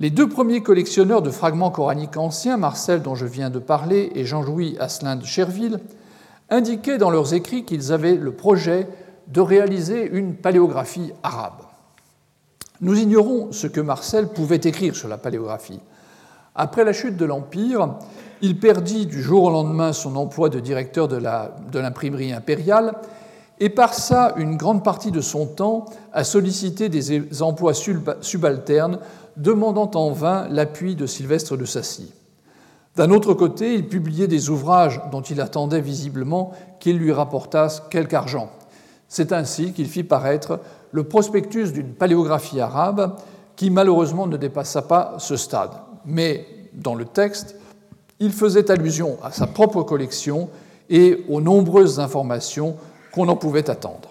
[0.00, 4.24] Les deux premiers collectionneurs de fragments coraniques anciens, Marcel dont je viens de parler et
[4.24, 5.78] Jean-Louis Asselin de Cherville,
[6.50, 8.88] indiquaient dans leurs écrits qu'ils avaient le projet
[9.28, 11.62] de réaliser une paléographie arabe.
[12.80, 15.80] Nous ignorons ce que Marcel pouvait écrire sur la paléographie.
[16.54, 17.96] Après la chute de l'Empire,
[18.40, 22.94] il perdit du jour au lendemain son emploi de directeur de l'imprimerie impériale
[23.58, 27.72] et passa une grande partie de son temps à solliciter des emplois
[28.20, 28.98] subalternes
[29.36, 32.12] demandant en vain l'appui de Sylvestre de Sassy.
[32.96, 38.14] D'un autre côté, il publiait des ouvrages dont il attendait visiblement qu'ils lui rapportassent quelque
[38.14, 38.50] argent.
[39.08, 40.60] C'est ainsi qu'il fit paraître
[40.92, 43.16] le prospectus d'une paléographie arabe
[43.56, 45.72] qui malheureusement ne dépassa pas ce stade.
[46.06, 47.56] Mais dans le texte,
[48.20, 50.48] il faisait allusion à sa propre collection
[50.90, 52.76] et aux nombreuses informations
[53.12, 54.10] qu'on en pouvait attendre.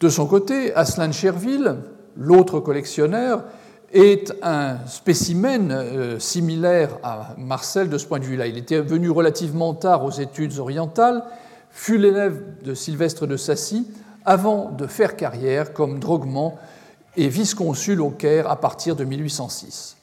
[0.00, 1.76] De son côté, Aslan Cherville,
[2.16, 3.44] l'autre collectionneur,
[3.92, 8.46] est un spécimen euh, similaire à Marcel de ce point de vue-là.
[8.46, 11.24] Il était venu relativement tard aux études orientales,
[11.70, 13.86] fut l'élève de Sylvestre de Sassy,
[14.24, 16.58] avant de faire carrière comme droguement
[17.16, 19.96] et vice-consul au Caire à partir de 1806.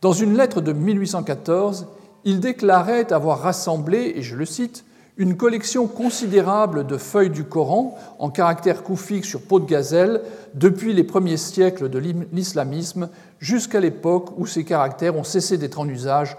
[0.00, 1.86] Dans une lettre de 1814,
[2.24, 4.84] il déclarait avoir rassemblé, et je le cite,
[5.18, 10.22] une collection considérable de feuilles du Coran en caractère koufique sur peau de gazelle
[10.54, 11.98] depuis les premiers siècles de
[12.32, 13.10] l'islamisme
[13.40, 16.38] jusqu'à l'époque où ces caractères ont cessé d'être en usage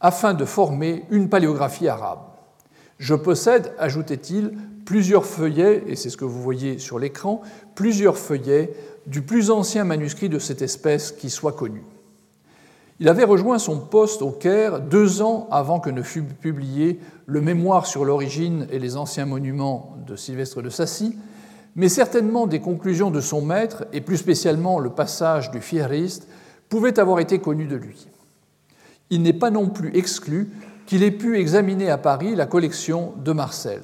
[0.00, 2.20] afin de former une paléographie arabe.
[2.98, 4.52] Je possède, ajoutait-il,
[4.86, 7.42] plusieurs feuillets, et c'est ce que vous voyez sur l'écran,
[7.74, 8.72] plusieurs feuillets
[9.06, 11.82] du plus ancien manuscrit de cette espèce qui soit connu.
[12.98, 17.42] Il avait rejoint son poste au Caire deux ans avant que ne fût publié le
[17.42, 21.18] mémoire sur l'origine et les anciens monuments de Sylvestre de Sassy,
[21.74, 26.26] mais certainement des conclusions de son maître, et plus spécialement le passage du Fieriste,
[26.70, 28.08] pouvaient avoir été connues de lui.
[29.10, 30.50] Il n'est pas non plus exclu
[30.86, 33.82] qu'il ait pu examiner à Paris la collection de Marcel.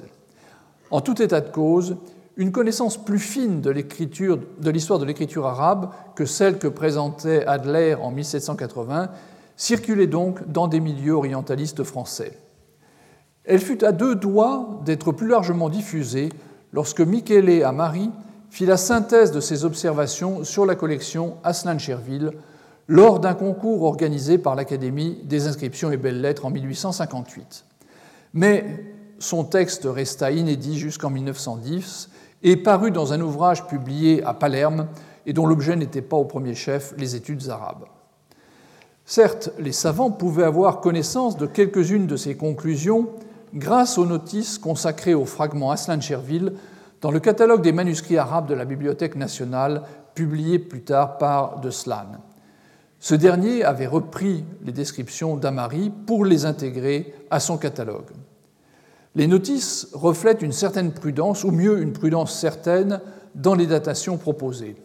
[0.89, 1.97] En tout état de cause,
[2.35, 8.11] une connaissance plus fine de l'histoire de l'écriture arabe que celle que présentait Adler en
[8.11, 9.09] 1780
[9.55, 12.37] circulait donc dans des milieux orientalistes français.
[13.43, 16.29] Elle fut à deux doigts d'être plus largement diffusée
[16.71, 18.09] lorsque Michele Amari
[18.49, 22.31] fit la synthèse de ses observations sur la collection Aslan-Cherville
[22.87, 27.65] lors d'un concours organisé par l'Académie des inscriptions et belles-lettres en 1858.
[28.33, 28.65] Mais
[29.19, 32.09] son texte resta inédit jusqu'en 1910
[32.43, 34.87] et paru dans un ouvrage publié à Palerme
[35.25, 37.85] et dont l'objet n'était pas au premier chef les études arabes.
[39.05, 43.09] Certes, les savants pouvaient avoir connaissance de quelques-unes de ces conclusions
[43.53, 46.53] grâce aux notices consacrées au fragment Aslan Cherville
[47.01, 49.83] dans le catalogue des manuscrits arabes de la Bibliothèque nationale,
[50.15, 52.13] publié plus tard par De Slan.
[52.99, 58.11] Ce dernier avait repris les descriptions d'Amari pour les intégrer à son catalogue.
[59.15, 62.99] Les notices reflètent une certaine prudence, ou mieux une prudence certaine,
[63.35, 64.75] dans les datations proposées.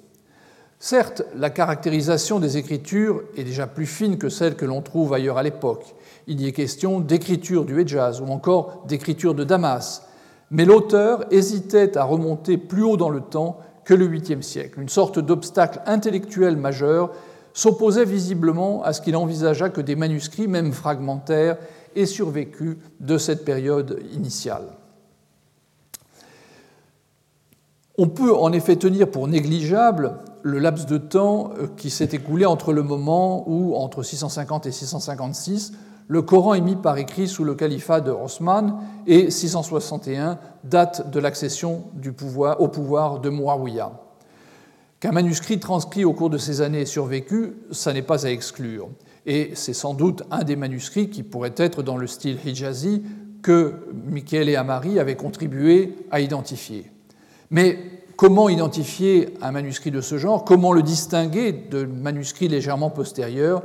[0.81, 5.39] Certes, la caractérisation des écritures est déjà plus fine que celle que l'on trouve ailleurs
[5.39, 5.95] à l'époque.
[6.29, 10.07] Il y est question d'écriture du Hejaz ou encore d'écriture de Damas,
[10.51, 14.81] mais l'auteur hésitait à remonter plus haut dans le temps que le 8e siècle.
[14.81, 17.11] Une sorte d'obstacle intellectuel majeur
[17.55, 21.57] s'opposait visiblement à ce qu'il envisagea que des manuscrits, même fragmentaires,
[21.99, 24.63] et survécu de cette période initiale.
[27.99, 32.47] On peut en effet tenir pour négligeable le laps de temps euh, qui s'est écoulé
[32.47, 35.73] entre le moment où, entre 650 et 656,
[36.07, 41.19] le Coran est mis par écrit sous le califat de Osman et 661, date de
[41.19, 41.85] l'accession
[42.59, 43.93] au pouvoir de Muawiyah.
[45.01, 48.89] Qu'un manuscrit transcrit au cours de ces années ait survécu, ça n'est pas à exclure
[49.29, 53.03] et c'est sans doute un des manuscrits qui pourrait être dans le style hijazi
[53.43, 56.91] que Michele Amari avait contribué à identifier.
[57.51, 57.79] Mais
[58.17, 60.47] comment identifier un manuscrit de ce genre?
[60.47, 63.63] Comment le distinguer de manuscrits légèrement postérieurs?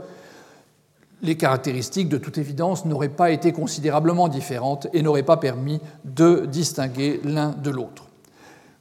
[1.21, 6.45] Les caractéristiques, de toute évidence, n'auraient pas été considérablement différentes et n'auraient pas permis de
[6.45, 8.09] distinguer l'un de l'autre.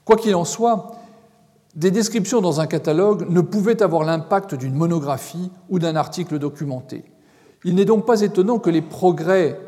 [0.04, 0.96] Quoi qu'il en soit,
[1.74, 7.04] des descriptions dans un catalogue ne pouvaient avoir l'impact d'une monographie ou d'un article documenté.
[7.64, 9.58] Il n'est donc pas étonnant que les progrès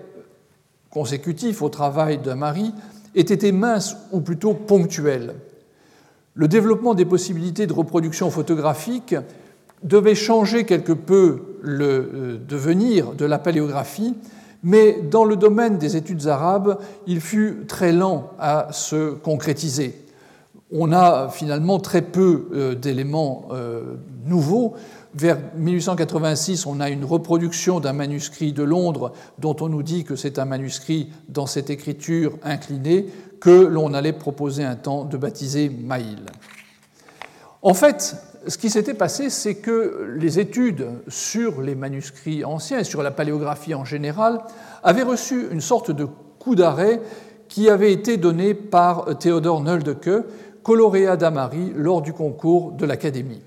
[0.90, 2.72] consécutif au travail de Marie
[3.14, 5.34] ait été mince ou plutôt ponctuel.
[6.34, 9.14] Le développement des possibilités de reproduction photographique
[9.82, 14.14] devait changer quelque peu le euh, devenir de la paléographie,
[14.62, 20.03] mais dans le domaine des études arabes, il fut très lent à se concrétiser.
[20.76, 23.94] On a finalement très peu euh, d'éléments euh,
[24.26, 24.74] nouveaux.
[25.14, 30.16] Vers 1886, on a une reproduction d'un manuscrit de Londres dont on nous dit que
[30.16, 33.06] c'est un manuscrit dans cette écriture inclinée
[33.40, 36.26] que l'on allait proposer un temps de baptiser Maïl.
[37.62, 38.16] En fait,
[38.48, 43.12] ce qui s'était passé, c'est que les études sur les manuscrits anciens et sur la
[43.12, 44.40] paléographie en général
[44.82, 46.08] avaient reçu une sorte de
[46.40, 47.00] coup d'arrêt
[47.48, 50.24] qui avait été donné par Théodore Nöldeke,
[50.64, 53.42] coloréat d'Amari lors du concours de l'Académie.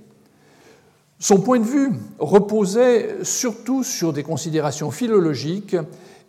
[1.19, 5.75] Son point de vue reposait surtout sur des considérations philologiques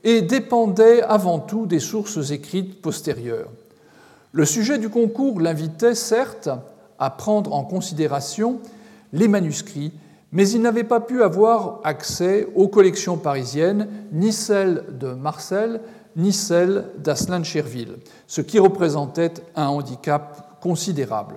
[0.02, 3.50] et dépendait avant tout des sources écrites postérieures.
[4.32, 6.48] Le sujet du concours l'invitait certes
[6.98, 8.60] à prendre en considération
[9.12, 9.92] les manuscrits,
[10.32, 15.80] mais il n'avait pas pu avoir accès aux collections parisiennes, ni celles de Marcel,
[16.16, 17.96] ni celles d'Aslan Cherville,
[18.26, 21.36] ce qui représentait un handicap considérable.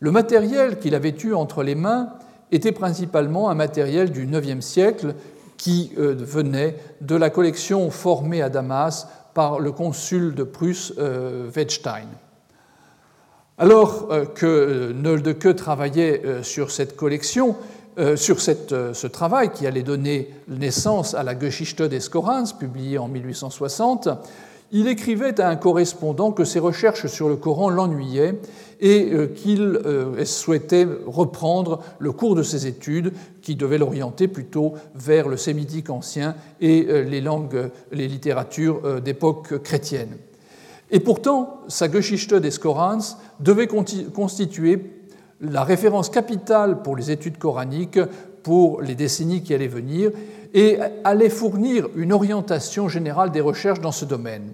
[0.00, 2.10] Le matériel qu'il avait eu entre les mains
[2.52, 5.14] était principalement un matériel du IXe siècle
[5.56, 11.50] qui euh, venait de la collection formée à Damas par le consul de Prusse euh.
[13.58, 17.56] Alors euh, que Noldeke travaillait euh, sur cette collection,
[17.98, 23.08] euh, sur ce travail qui allait donner naissance à la Geschichte des Korans, publiée en
[23.08, 24.08] 1860,
[24.72, 28.38] il écrivait à un correspondant que ses recherches sur le Coran l'ennuyaient
[28.80, 29.80] et qu'il
[30.24, 36.36] souhaitait reprendre le cours de ses études qui devait l'orienter plutôt vers le sémitique ancien
[36.60, 40.16] et les langues, les littératures d'époque chrétienne.
[40.90, 44.98] Et pourtant, sa Geschichte des Korans devait constituer
[45.40, 48.00] la référence capitale pour les études coraniques
[48.42, 50.10] pour les décennies qui allaient venir
[50.54, 54.52] et allait fournir une orientation générale des recherches dans ce domaine.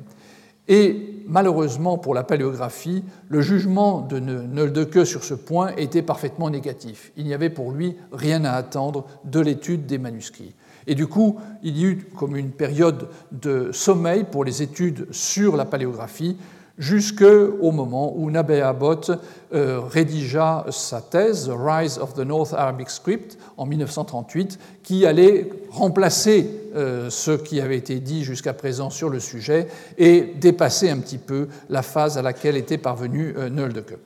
[0.66, 7.12] Et malheureusement pour la paléographie, le jugement de Noldeke sur ce point était parfaitement négatif.
[7.16, 10.54] Il n'y avait pour lui rien à attendre de l'étude des manuscrits.
[10.86, 15.56] Et du coup, il y eut comme une période de sommeil pour les études sur
[15.56, 16.36] la paléographie
[16.78, 19.10] jusqu'au moment où Nabé Abbott
[19.52, 25.50] euh, rédigea sa thèse, The Rise of the North Arabic Script, en 1938, qui allait
[25.70, 30.98] remplacer euh, ce qui avait été dit jusqu'à présent sur le sujet et dépasser un
[30.98, 33.98] petit peu la phase à laquelle était parvenu euh, Noeldeke.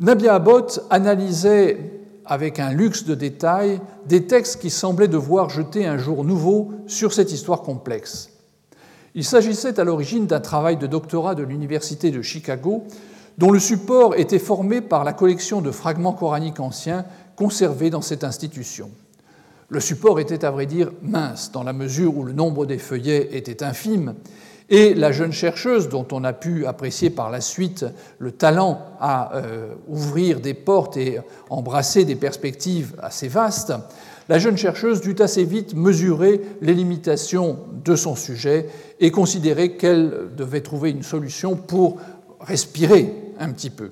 [0.00, 1.78] Nabia Abbott analysait
[2.24, 7.12] avec un luxe de détails, des textes qui semblaient devoir jeter un jour nouveau sur
[7.12, 8.33] cette histoire complexe.
[9.16, 12.84] Il s'agissait à l'origine d'un travail de doctorat de l'Université de Chicago,
[13.38, 17.04] dont le support était formé par la collection de fragments coraniques anciens
[17.36, 18.90] conservés dans cette institution.
[19.68, 23.36] Le support était à vrai dire mince, dans la mesure où le nombre des feuillets
[23.36, 24.14] était infime,
[24.68, 27.84] et la jeune chercheuse, dont on a pu apprécier par la suite
[28.18, 33.74] le talent à euh, ouvrir des portes et embrasser des perspectives assez vastes,
[34.28, 38.68] la jeune chercheuse dut assez vite mesurer les limitations de son sujet
[39.00, 41.98] et considérer qu'elle devait trouver une solution pour
[42.40, 43.90] respirer un petit peu.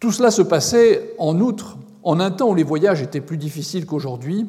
[0.00, 3.86] Tout cela se passait en outre en un temps où les voyages étaient plus difficiles
[3.86, 4.46] qu'aujourd'hui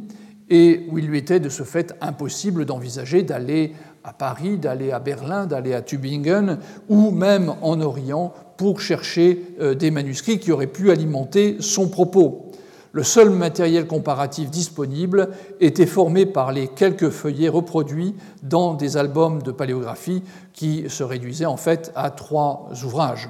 [0.49, 3.73] et où il lui était de ce fait impossible d'envisager d'aller
[4.03, 9.75] à Paris, d'aller à Berlin, d'aller à Tübingen ou même en Orient pour chercher euh,
[9.75, 12.46] des manuscrits qui auraient pu alimenter son propos.
[12.91, 19.41] Le seul matériel comparatif disponible était formé par les quelques feuillets reproduits dans des albums
[19.41, 20.23] de paléographie
[20.53, 23.29] qui se réduisaient en fait à trois ouvrages.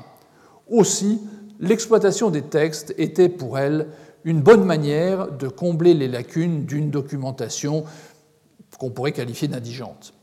[0.69, 1.19] Aussi,
[1.59, 3.87] l'exploitation des textes était pour elle
[4.23, 7.85] une bonne manière de combler les lacunes d'une documentation
[8.77, 10.13] qu'on pourrait qualifier d'indigente.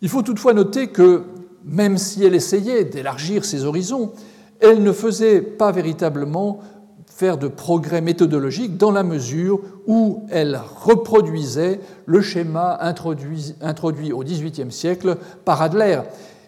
[0.00, 1.24] Il faut toutefois noter que,
[1.64, 4.12] même si elle essayait d'élargir ses horizons,
[4.60, 6.60] elle ne faisait pas véritablement
[7.14, 14.72] faire de progrès méthodologiques dans la mesure où elle reproduisait le schéma introduit, au XVIIIe
[14.72, 16.00] siècle par Adler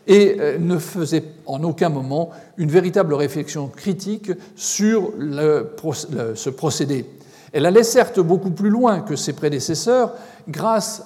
[0.09, 7.07] et euh, ne faisait en aucun moment une véritable réflexion critique sur ce procédé.
[7.53, 10.15] Elle allait certes beaucoup plus loin que ses prédécesseurs
[10.49, 11.05] grâce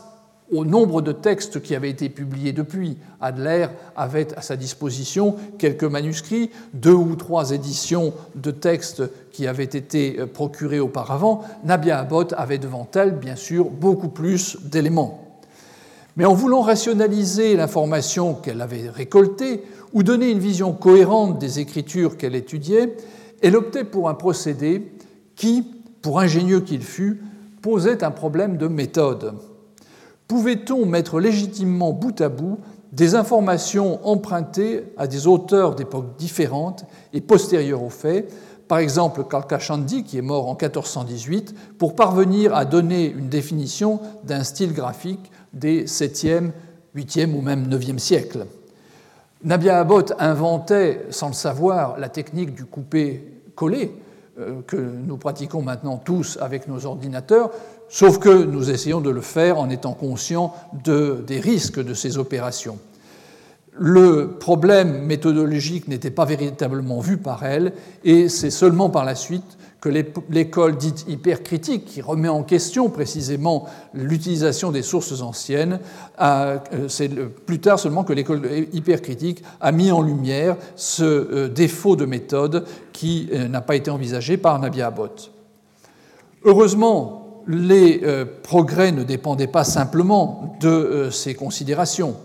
[0.52, 2.96] au nombre de textes qui avaient été publiés depuis.
[3.20, 9.64] Adler avait à sa disposition quelques manuscrits, deux ou trois éditions de textes qui avaient
[9.64, 11.44] été euh, procurés auparavant.
[11.64, 15.40] Nabia Abbott avait devant elle, bien sûr, beaucoup plus d'éléments.
[16.16, 22.16] Mais en voulant rationaliser l'information qu'elle avait récoltée ou donner une vision cohérente des écritures
[22.16, 22.96] qu'elle étudiait,
[23.42, 24.92] elle optait pour un procédé
[25.36, 25.64] qui,
[26.02, 27.22] pour ingénieux qu'il fût,
[27.62, 29.34] posait un problème de méthode.
[30.30, 32.60] Pouvait-on mettre légitimement bout à bout
[32.92, 38.32] des informations empruntées à des auteurs d'époques différentes et postérieures aux faits,
[38.68, 44.44] par exemple Kalkashandi, qui est mort en 1418, pour parvenir à donner une définition d'un
[44.44, 46.52] style graphique des 7e,
[46.94, 48.46] 8e ou même 9e siècles?
[49.42, 53.90] Nabia Abbott inventait, sans le savoir, la technique du coupé-collé,
[54.38, 57.50] euh, que nous pratiquons maintenant tous avec nos ordinateurs,
[57.90, 62.78] sauf que nous essayons de le faire en étant conscients des risques de ces opérations.
[63.72, 67.72] Le problème méthodologique n'était pas véritablement vu par elle,
[68.04, 73.66] et c'est seulement par la suite que l'école dite hypercritique, qui remet en question précisément
[73.94, 75.80] l'utilisation des sources anciennes,
[76.20, 81.96] euh, c'est plus tard seulement que l'école hypercritique a mis en lumière ce euh, défaut
[81.96, 85.32] de méthode qui euh, n'a pas été envisagé par Nabi Abbott.
[86.44, 88.02] Heureusement, les
[88.42, 92.16] progrès ne dépendaient pas simplement de ces considérations.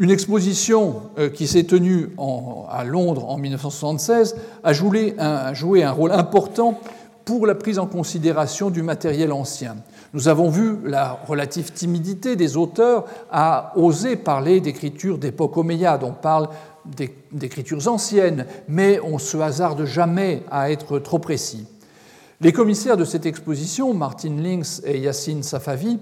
[0.00, 2.10] Une exposition euh, qui s'est tenue
[2.70, 6.78] à Londres en 1976 a joué, un, rôle important
[7.24, 9.76] pour la prise en considération du matériel ancien.
[10.14, 16.04] Nous avons vu la relative timidité des auteurs à oser parler d'écriture d'époque omeyyade.
[16.04, 16.48] On parle
[17.32, 21.66] d'écritures anciennes, mais on se hasarde jamais à être trop précis.
[22.40, 25.98] Les commissaires de cette exposition, Martin Links et Yassine Safavi,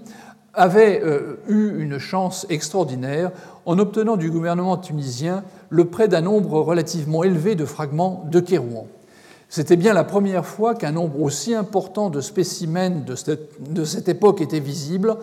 [0.53, 3.31] avaient euh, eu une chance extraordinaire
[3.65, 8.85] en obtenant du gouvernement tunisien le prêt d'un nombre relativement élevé de fragments de Kérouan.
[9.49, 14.59] C'était bien la première fois qu'un nombre aussi important de spécimens de cette, époque était
[14.59, 15.15] visible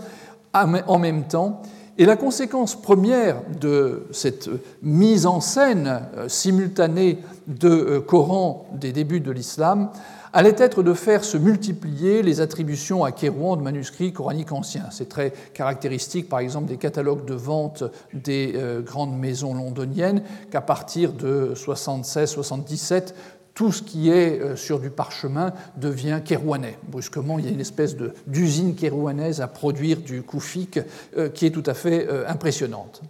[0.53, 1.63] en même temps,
[1.97, 4.51] et la conséquence première de cette
[4.83, 9.91] mise en scène euh, simultanée de euh, Coran des débuts de l'islam
[10.35, 14.87] allait être de faire se multiplier les attributions à Kérouan de manuscrits coraniques anciens.
[14.91, 20.61] C'est très caractéristique, par exemple, des catalogues de vente des euh, grandes maisons londoniennes, qu'à
[20.61, 23.15] partir de 76-77,
[23.55, 26.79] tout ce qui est euh, sur du parchemin devient kérouanais.
[26.89, 30.81] Brusquement, il y a une espèce d'usine kérouanaise à produire du koufik
[31.17, 33.03] euh, qui est tout à fait impressionnante.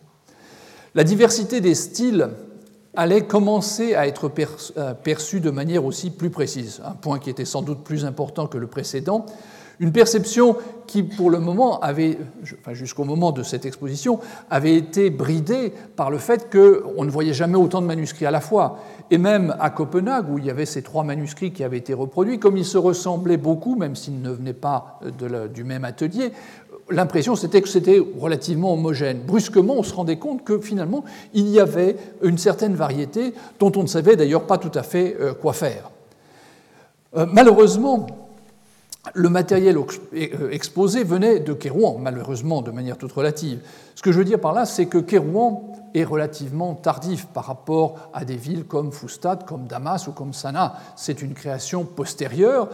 [0.94, 2.28] La diversité des styles
[2.96, 4.30] allait commencer à être
[4.76, 8.46] euh, perçu de manière aussi plus précise, un point qui était sans doute plus important
[8.46, 9.26] que le précédent,
[9.80, 12.18] une perception qui, pour le moment, avait,
[12.72, 14.20] jusqu'au moment de cette exposition,
[14.50, 18.40] avait été bridée par le fait qu'on ne voyait jamais autant de manuscrits à la
[18.40, 18.78] fois.
[19.10, 22.38] Et même à Copenhague, où il y avait ces trois manuscrits qui avaient été reproduits,
[22.38, 25.00] comme ils se ressemblaient beaucoup, même s'ils ne venaient pas
[25.52, 26.32] du même atelier,
[26.90, 29.20] l'impression c'était que c'était relativement homogène.
[29.26, 33.82] Brusquement, on se rendait compte que finalement, il y avait une certaine variété dont on
[33.82, 35.90] ne savait d'ailleurs pas tout à fait euh, quoi faire.
[37.16, 38.06] Euh, malheureusement,
[39.12, 43.60] le matériel euh, exposé venait de Kérouan, malheureusement de manière toute relative.
[43.94, 48.10] Ce que je veux dire par là, c'est que Kérouan est relativement tardif par rapport
[48.12, 50.74] à des villes comme Foustad, comme Damas ou comme Sanaa.
[50.96, 52.68] C'est une création postérieure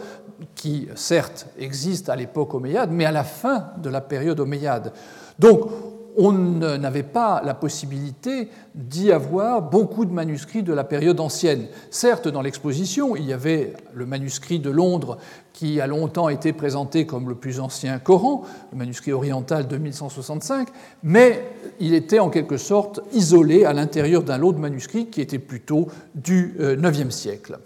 [0.55, 4.93] qui, certes, existe à l'époque omeyyade, mais à la fin de la période omeyyade.
[5.37, 5.69] Donc,
[6.17, 11.67] on n'avait pas la possibilité d'y avoir beaucoup de manuscrits de la période ancienne.
[11.89, 15.17] Certes, dans l'exposition, il y avait le manuscrit de Londres
[15.53, 20.69] qui a longtemps été présenté comme le plus ancien Coran, le manuscrit oriental de 1165,
[21.03, 21.45] mais
[21.79, 25.87] il était en quelque sorte isolé à l'intérieur d'un lot de manuscrits qui était plutôt
[26.15, 27.59] du IXe euh, siècle.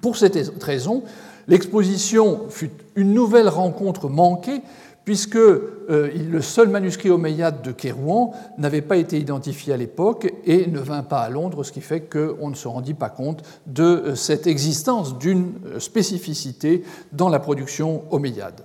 [0.00, 1.02] Pour cette raison,
[1.48, 4.60] l'exposition fut une nouvelle rencontre manquée
[5.06, 10.66] puisque euh, le seul manuscrit omeyyade de Kérouan n'avait pas été identifié à l'époque et
[10.66, 13.84] ne vint pas à Londres, ce qui fait qu'on ne se rendit pas compte de
[13.84, 16.82] euh, cette existence d'une euh, spécificité
[17.12, 18.62] dans la production omeyyade.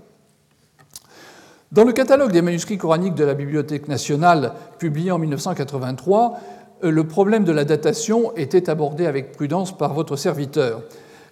[1.71, 6.39] Dans le catalogue des manuscrits coraniques de la Bibliothèque nationale, publié en 1983,
[6.81, 10.81] le problème de la datation était abordé avec prudence par votre serviteur.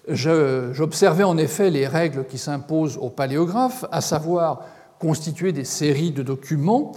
[0.08, 4.62] J'observais en effet les règles qui s'imposent aux paléographes, à savoir
[5.00, 6.92] constituer des séries de documents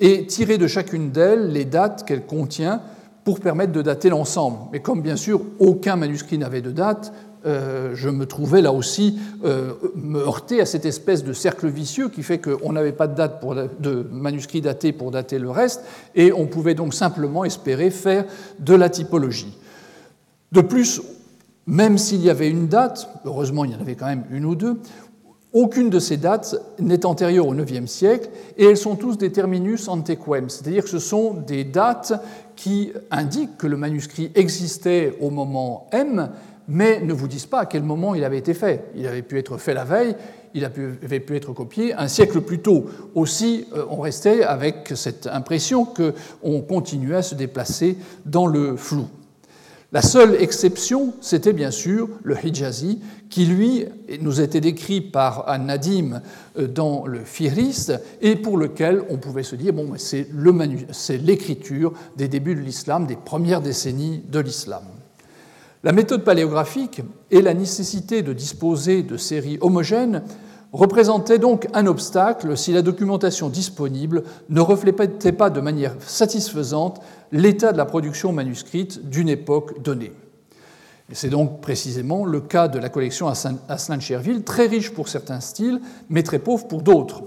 [0.00, 2.82] et tirer de chacune d'elles les dates qu'elle contient
[3.24, 4.58] pour permettre de dater l'ensemble.
[4.72, 7.12] Mais comme bien sûr aucun manuscrit n'avait de date,
[7.46, 12.08] euh, je me trouvais là aussi euh, me heurter à cette espèce de cercle vicieux
[12.08, 15.84] qui fait qu'on n'avait pas de date pour, de manuscrit daté pour dater le reste,
[16.14, 18.24] et on pouvait donc simplement espérer faire
[18.58, 19.56] de la typologie.
[20.50, 21.00] De plus,
[21.66, 24.54] même s'il y avait une date, heureusement il y en avait quand même une ou
[24.54, 24.80] deux,
[25.54, 28.28] Aucune de ces dates n'est antérieure au IXe siècle
[28.58, 32.12] et elles sont tous des terminus antequem, c'est-à-dire que ce sont des dates
[32.54, 36.30] qui indiquent que le manuscrit existait au moment M,
[36.68, 38.90] mais ne vous disent pas à quel moment il avait été fait.
[38.94, 40.14] Il avait pu être fait la veille,
[40.52, 42.84] il avait pu être copié un siècle plus tôt.
[43.14, 47.96] Aussi, euh, on restait avec cette impression qu'on continuait à se déplacer
[48.26, 49.06] dans le flou.
[49.90, 53.86] La seule exception, c'était bien sûr le Hijazi, qui lui
[54.20, 56.20] nous était décrit par An-Nadim
[56.58, 62.54] euh, dans le Fihrist, et pour lequel on pouvait se dire, c'est l'écriture des débuts
[62.54, 64.82] de l'islam, des premières décennies de l'islam.
[65.84, 70.22] La méthode paléographique et la nécessité de disposer de séries homogènes
[70.72, 77.00] représentaient donc un obstacle si la documentation disponible ne reflétait pas de manière satisfaisante
[77.32, 80.12] l'état de la production manuscrite d'une époque donnée.
[81.12, 83.28] C'est donc précisément le cas de la collection
[83.68, 87.22] Asselin-Cherville, très riche pour certains styles, mais très pauvre pour d'autres.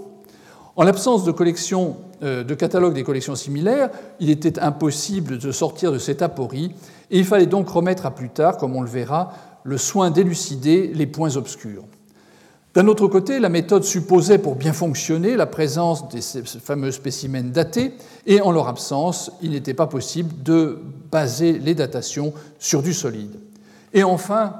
[0.76, 3.90] En l'absence de, collection, euh, de catalogue des collections similaires,
[4.20, 6.74] il était impossible de sortir de cette aporie,
[7.10, 9.32] et il fallait donc remettre à plus tard, comme on le verra,
[9.64, 11.84] le soin d'élucider les points obscurs.
[12.74, 17.52] D'un autre côté, la méthode supposait pour bien fonctionner la présence de ces fameux spécimens
[17.52, 17.92] datés,
[18.26, 20.78] et en leur absence, il n'était pas possible de
[21.10, 23.36] baser les datations sur du solide.
[23.92, 24.54] Et enfin,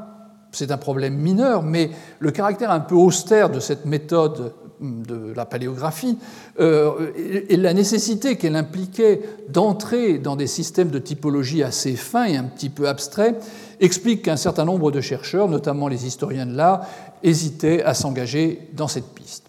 [0.51, 4.53] c'est un problème mineur, mais le caractère un peu austère de cette méthode
[4.83, 6.19] de la paléographie
[6.61, 7.13] euh,
[7.49, 12.45] et la nécessité qu'elle impliquait d'entrer dans des systèmes de typologie assez fins et un
[12.45, 13.37] petit peu abstraits
[13.81, 16.87] explique qu'un certain nombre de chercheurs, notamment les historiens de l'art,
[17.23, 19.45] hésitaient à s'engager dans cette piste.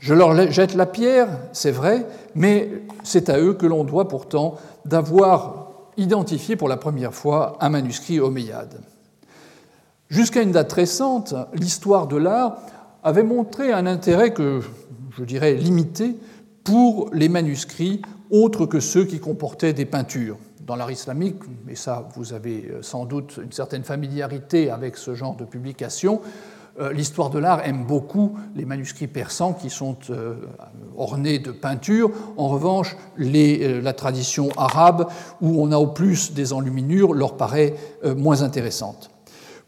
[0.00, 2.70] Je leur jette la pierre, c'est vrai, mais
[3.04, 4.56] c'est à eux que l'on doit pourtant
[4.86, 5.68] d'avoir
[5.98, 8.80] identifié pour la première fois un manuscrit omeyyade.
[10.08, 12.56] Jusqu'à une date récente, l'histoire de l'art
[13.02, 14.60] avait montré un intérêt que
[15.16, 16.16] je dirais limité
[16.64, 20.38] pour les manuscrits autres que ceux qui comportaient des peintures.
[20.66, 21.36] Dans l'art islamique,
[21.68, 26.20] et ça vous avez euh, sans doute une certaine familiarité avec ce genre de publication,
[26.78, 30.36] euh, l'histoire de l'art aime beaucoup les manuscrits persans qui sont euh,
[30.96, 32.12] ornés de peintures.
[32.36, 35.08] En revanche, la tradition arabe,
[35.40, 37.74] où on a au plus des enluminures, leur paraît
[38.16, 39.10] moins intéressante.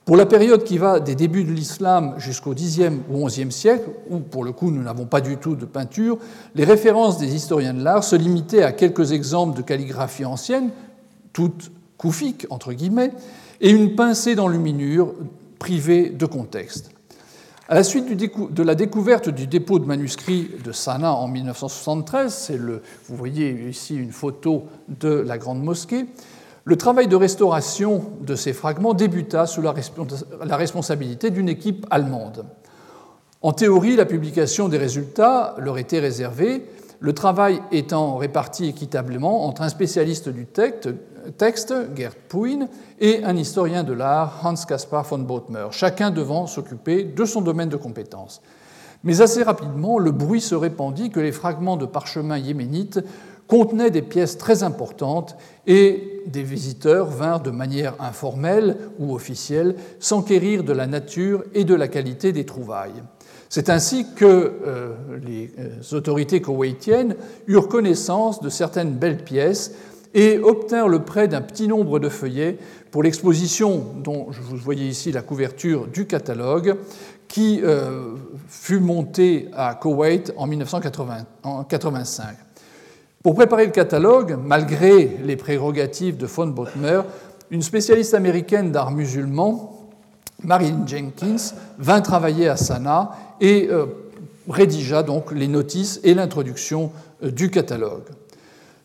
[0.04, 4.18] Pour la période qui va des débuts de l'islam jusqu'au Xe ou XIe siècle, où
[4.18, 6.18] pour le coup nous n'avons pas du tout de peinture,
[6.56, 10.70] les références des historiens de l'art se limitaient à quelques exemples de calligraphie ancienne,
[11.32, 13.12] toutes koufiques entre guillemets,
[13.60, 15.14] et une pincée d'enluminure
[15.60, 16.90] privée de contexte.
[17.68, 22.82] À la suite de la découverte du dépôt de manuscrits de Sanaa en 1973, le,
[23.08, 26.06] vous voyez ici une photo de la grande mosquée,
[26.64, 32.44] le travail de restauration de ces fragments débuta sous la responsabilité d'une équipe allemande.
[33.40, 36.64] En théorie, la publication des résultats leur était réservée,
[37.00, 40.88] le travail étant réparti équitablement entre un spécialiste du texte,
[41.96, 42.68] Gerd Puin,
[43.00, 47.68] et un historien de l'art, Hans Caspar von Bothmer, chacun devant s'occuper de son domaine
[47.68, 48.40] de compétence.
[49.02, 53.00] Mais assez rapidement, le bruit se répandit que les fragments de parchemin yéménites
[53.46, 55.36] contenaient des pièces très importantes
[55.66, 61.74] et des visiteurs vinrent de manière informelle ou officielle s'enquérir de la nature et de
[61.74, 63.02] la qualité des trouvailles.
[63.48, 64.94] C'est ainsi que euh,
[65.26, 67.16] les euh, autorités koweïtiennes
[67.46, 69.72] eurent connaissance de certaines belles pièces
[70.14, 72.56] et obtinrent le prêt d'un petit nombre de feuillets
[72.90, 76.76] pour l'exposition dont vous voyez ici la couverture du catalogue,
[77.28, 78.14] qui euh,
[78.46, 82.36] fut montée à Koweït en 1985.
[83.22, 87.02] Pour préparer le catalogue, malgré les prérogatives de von Bothmer,
[87.52, 89.78] une spécialiste américaine d'art musulman,
[90.42, 93.86] Marine Jenkins, vint travailler à Sanaa et euh,
[94.48, 96.90] rédigea donc les notices et l'introduction
[97.22, 98.02] euh, du catalogue.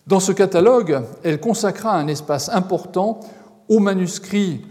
[0.06, 3.22] Dans ce catalogue, elle consacra un espace important
[3.70, 4.62] aux manuscrits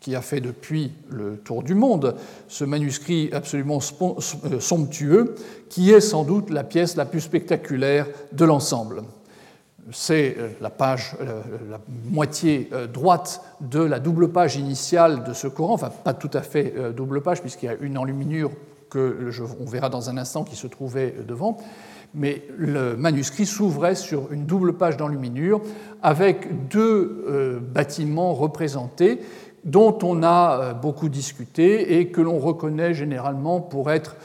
[0.00, 2.16] qui a fait depuis le tour du monde,
[2.48, 5.34] ce manuscrit absolument euh, somptueux,
[5.68, 9.02] qui est sans doute la pièce la plus spectaculaire de l'ensemble.
[9.92, 11.80] C'est euh, la page, euh, la
[12.10, 16.74] moitié droite de la double page initiale de ce Coran, enfin pas tout à fait
[16.96, 18.50] double page puisqu'il y a une enluminure
[18.88, 19.30] que
[19.60, 21.58] on verra dans un instant qui se trouvait devant,
[22.12, 25.60] mais le manuscrit s'ouvrait sur une double page d'enluminure
[26.02, 29.20] avec deux bâtiments représentés
[29.64, 34.16] dont on a euh, beaucoup discuté et que l'on reconnaît généralement pour être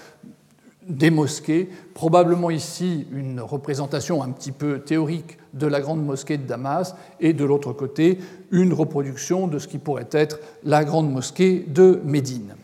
[0.88, 6.46] des mosquées, probablement ici une représentation un petit peu théorique de la grande mosquée de
[6.46, 8.20] Damas, et de l'autre côté
[8.52, 12.56] une reproduction de ce qui pourrait être la grande mosquée de Médine.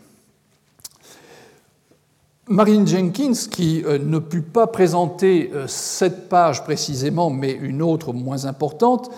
[2.47, 8.13] Marine Jenkins, qui euh, ne put pas présenter euh, cette page précisément, mais une autre
[8.13, 9.09] moins importante,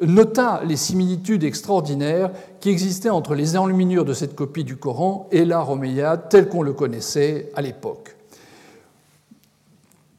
[0.00, 2.30] nota les similitudes extraordinaires
[2.60, 6.62] qui existaient entre les enluminures de cette copie du Coran et l'art omeyyade tel qu'on
[6.62, 8.16] le connaissait à l'époque.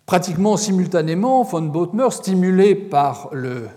[0.05, 3.67] Pratiquement simultanément, von Bothmer, stimulé par le,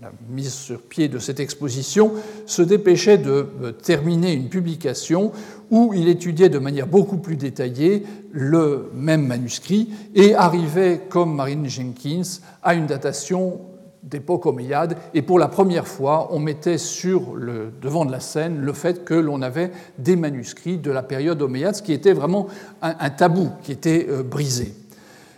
[0.00, 2.12] la, mise sur pied de cette exposition,
[2.46, 5.32] se dépêchait de euh, terminer une publication
[5.70, 11.68] où il étudiait de manière beaucoup plus détaillée le même manuscrit et arrivait, comme Marine
[11.68, 13.60] Jenkins, à une datation
[14.06, 14.96] d'époque omeyyade.
[15.14, 19.04] Et pour la première fois, on mettait sur le devant de la scène le fait
[19.04, 22.46] que l'on avait des manuscrits de la période omeyyade, ce qui était vraiment
[22.82, 24.72] un, tabou qui était euh, brisé.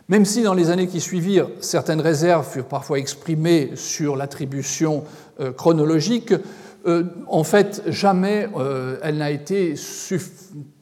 [0.09, 5.05] Même si dans les années qui suivirent, certaines réserves furent parfois exprimées sur l'attribution
[5.41, 6.35] euh, chronologique,
[6.87, 8.49] euh, en fait, jamais
[9.03, 9.75] elle n'a été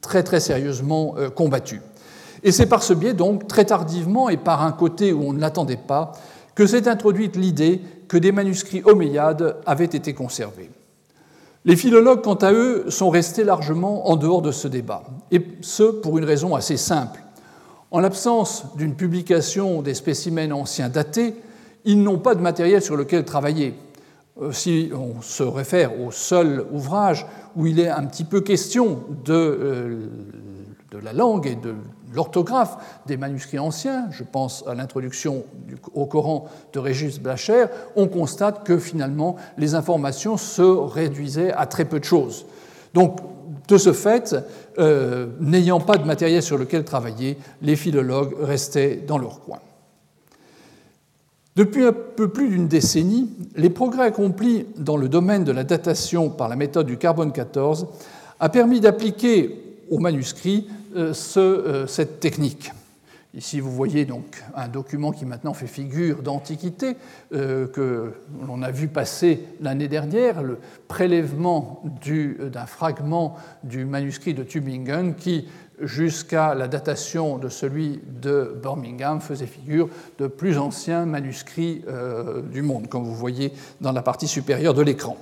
[0.01, 1.81] très très sérieusement combattue.
[2.43, 5.41] Et c'est par ce biais, donc, très tardivement et par un côté où on ne
[5.41, 6.13] l'attendait pas,
[6.57, 10.71] que s'est introduite l'idée que des manuscrits omeyyades avaient été conservés.
[11.65, 15.83] Les philologues, quant à eux, sont restés largement en dehors de ce débat, et ce
[15.83, 17.21] pour une raison assez simple.
[17.91, 21.35] En l'absence d'une publication des spécimens anciens datés,
[21.85, 23.75] ils n'ont pas de matériel sur lequel travailler.
[24.41, 29.03] Euh, si on se réfère au seul ouvrage où il est un petit peu question
[29.25, 30.07] de, euh,
[30.89, 31.75] de la langue et de
[32.13, 35.43] l'orthographe des manuscrits anciens, je pense à l'introduction
[35.93, 41.85] au Coran de Régis Blacher, on constate que finalement les informations se réduisaient à très
[41.85, 42.45] peu de choses.
[42.93, 43.19] Donc,
[43.67, 44.35] de ce fait,
[44.79, 49.59] euh, n'ayant pas de matériel sur lequel travailler, les philologues restaient dans leur coin.
[51.55, 56.29] Depuis un peu plus d'une décennie, les progrès accomplis dans le domaine de la datation
[56.29, 57.87] par la méthode du carbone 14
[58.39, 60.67] a permis d'appliquer aux manuscrits
[60.97, 62.71] euh, euh, cette technique.
[63.35, 66.95] Ici, vous voyez donc un document qui maintenant fait figure d'antiquité,
[67.33, 68.13] euh, que
[68.47, 75.47] l'on a vu passer l'année dernière, le prélèvement d'un fragment du manuscrit de Tübingen qui,
[75.81, 81.83] jusqu'à la datation de celui de Birmingham, faisait figure de plus anciens manuscrits
[82.51, 85.17] du monde, comme vous voyez dans la partie supérieure de l'écran.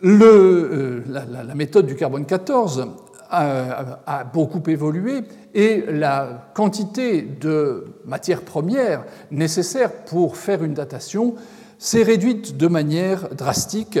[0.00, 2.88] la, méthode du carbone 14
[3.30, 5.22] a, beaucoup évolué
[5.54, 11.34] et la quantité de matières premières nécessaires pour faire une datation
[11.78, 13.98] s'est réduite de manière drastique,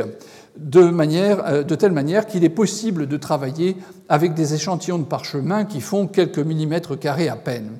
[0.58, 3.76] de, manière, euh, de telle manière qu'il est possible de travailler
[4.08, 7.70] avec des échantillons de parchemin qui font quelques millimètres carrés à peine.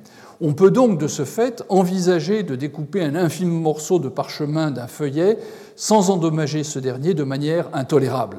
[0.40, 4.86] On peut donc de ce fait envisager de découper un infime morceau de parchemin d'un
[4.86, 5.36] feuillet
[5.76, 8.38] sans endommager ce dernier de manière intolérable.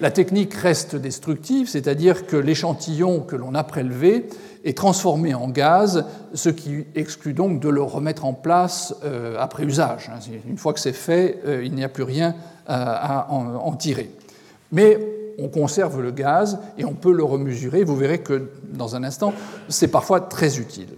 [0.00, 4.28] La technique reste destructive, c'est-à-dire que l'échantillon que l'on a prélevé
[4.64, 9.64] est transformé en gaz, ce qui exclut donc de le remettre en place euh, après
[9.64, 10.10] usage.
[10.48, 12.34] Une fois que c'est fait, euh, il n'y a plus rien
[12.66, 14.10] à en tirer.
[14.72, 14.98] Mais
[15.38, 17.84] on conserve le gaz et on peut le remesurer.
[17.84, 19.32] Vous verrez que dans un instant,
[19.68, 20.88] c'est parfois très utile.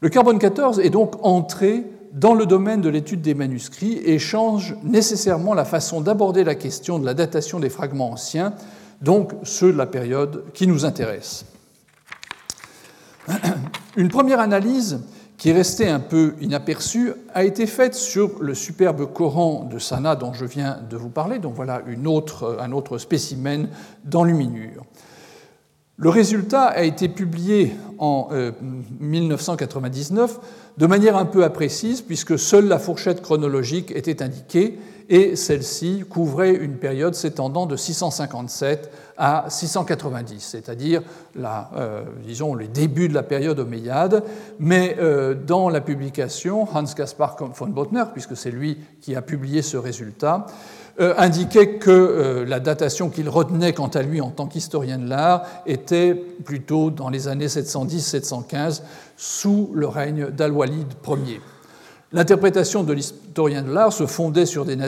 [0.00, 1.84] Le carbone 14 est donc entré
[2.14, 6.98] dans le domaine de l'étude des manuscrits et change nécessairement la façon d'aborder la question
[7.00, 8.54] de la datation des fragments anciens,
[9.02, 11.44] donc ceux de la période qui nous intéresse.
[13.96, 15.00] Une première analyse
[15.36, 20.14] qui est restée un peu inaperçue a été faite sur le superbe Coran de Sana
[20.14, 21.82] dont je viens de vous parler, donc voilà
[22.60, 23.68] un autre spécimen
[24.04, 24.84] d'enluminure.
[25.96, 28.28] Le résultat a été publié en
[28.98, 30.40] 1999 euh,
[30.76, 34.76] de manière un peu imprécise, puisque seule la fourchette chronologique était indiquée,
[35.08, 41.02] et celle-ci couvrait une période s'étendant de 657 à 690, c'est-à-dire
[41.76, 42.02] euh,
[42.58, 44.24] les débuts de la période omeyyade.
[44.58, 49.62] Mais euh, dans la publication, Hans Gaspar von Bottner, puisque c'est lui qui a publié
[49.62, 50.46] ce résultat,
[51.00, 55.08] euh, indiquait que euh, la datation qu'il retenait quant à lui en tant qu'historien de
[55.08, 58.82] l'art était plutôt dans les années 710-715
[59.16, 61.40] sous le règne d'Al-Walid Ier.
[62.12, 64.78] L'interprétation de l'historien de l'art se fondait sur des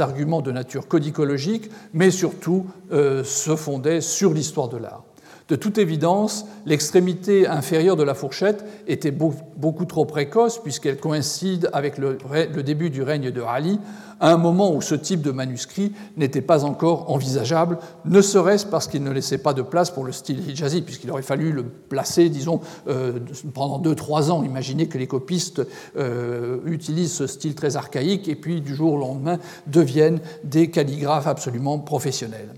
[0.00, 5.02] arguments de nature codicologique, mais surtout euh, se fondait sur l'histoire de l'art.
[5.48, 11.98] De toute évidence, l'extrémité inférieure de la fourchette était beaucoup trop précoce puisqu'elle coïncide avec
[11.98, 12.18] le,
[12.64, 13.78] début du règne de Ali,
[14.18, 18.88] à un moment où ce type de manuscrit n'était pas encore envisageable, ne serait-ce parce
[18.88, 22.28] qu'il ne laissait pas de place pour le style hijazi, puisqu'il aurait fallu le placer,
[22.28, 23.20] disons, euh,
[23.54, 24.42] pendant deux, trois ans.
[24.42, 25.62] Imaginez que les copistes
[25.96, 29.38] euh, utilisent ce style très archaïque et puis du jour au lendemain
[29.68, 32.52] deviennent des calligraphes absolument professionnels.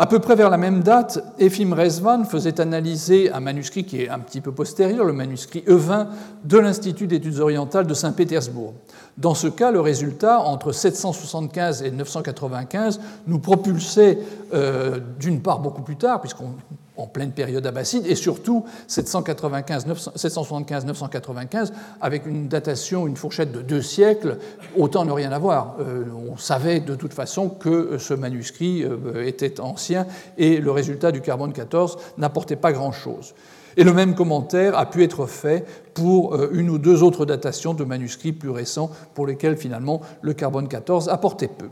[0.00, 4.08] À peu près vers la même date, Efim Rezvan faisait analyser un manuscrit qui est
[4.08, 6.06] un petit peu postérieur, le manuscrit E20
[6.44, 8.74] de l'Institut d'études orientales de Saint-Pétersbourg.
[9.16, 14.20] Dans ce cas, le résultat, entre 775 et 995, nous propulsait
[14.54, 16.52] euh, d'une part beaucoup plus tard, puisqu'on
[16.98, 24.38] en pleine période abbasside, et surtout 775-995 avec une datation, une fourchette de deux siècles,
[24.76, 25.76] autant ne rien avoir.
[25.80, 31.12] Euh, on savait de toute façon que ce manuscrit euh, était ancien et le résultat
[31.12, 33.34] du carbone 14 n'apportait pas grand-chose.
[33.76, 37.74] Et le même commentaire a pu être fait pour euh, une ou deux autres datations
[37.74, 41.68] de manuscrits plus récents pour lesquels finalement le carbone 14 apportait peu.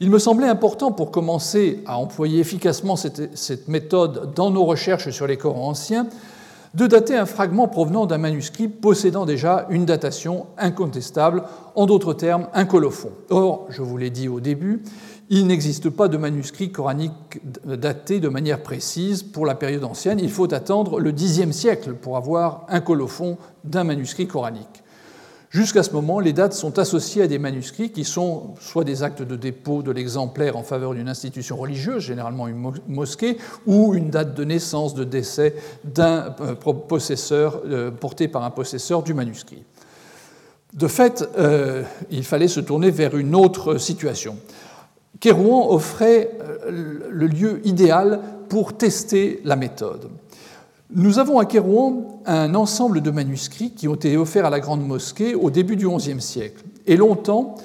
[0.00, 5.26] Il me semblait important pour commencer à employer efficacement cette, méthode dans nos recherches sur
[5.26, 6.06] les corps anciens
[6.74, 12.48] de dater un fragment provenant d'un manuscrit possédant déjà une datation incontestable, en d'autres termes
[12.52, 13.10] un colophon.
[13.30, 14.82] Or, je vous l'ai dit au début,
[15.30, 20.20] il n'existe pas de manuscrit coranique daté de manière précise pour la période ancienne.
[20.20, 24.84] Il faut attendre le Xe siècle pour avoir un colophon d'un manuscrit coranique.
[25.50, 29.22] Jusqu'à ce moment, les dates sont associées à des manuscrits qui sont soit des actes
[29.22, 34.34] de dépôt de l'exemplaire en faveur d'une institution religieuse, généralement une mosquée, ou une date
[34.34, 39.62] de naissance, de décès d'un euh, possesseur, euh, porté par un possesseur du manuscrit.
[40.74, 44.36] De fait, euh, il fallait se tourner vers une autre situation.
[45.20, 46.32] Kérouan offrait
[46.68, 48.20] le lieu idéal
[48.50, 50.10] pour tester la méthode.
[50.94, 54.86] Nous avons à Kérouan un ensemble de manuscrits qui ont été offerts à la Grande
[54.86, 56.62] Mosquée au début du XIe siècle.
[56.86, 57.56] Et longtemps,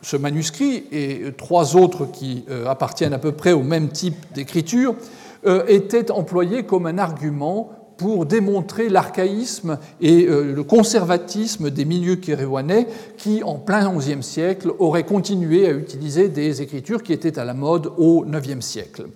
[0.00, 4.94] ce manuscrit et trois autres qui euh, appartiennent à peu près au même type d'écriture
[5.46, 12.16] euh, étaient employés comme un argument pour démontrer l'archaïsme et euh, le conservatisme des milieux
[12.16, 12.86] kérouanais
[13.18, 17.54] qui, en plein XIe siècle, auraient continué à utiliser des écritures qui étaient à la
[17.54, 19.06] mode au IXe siècle.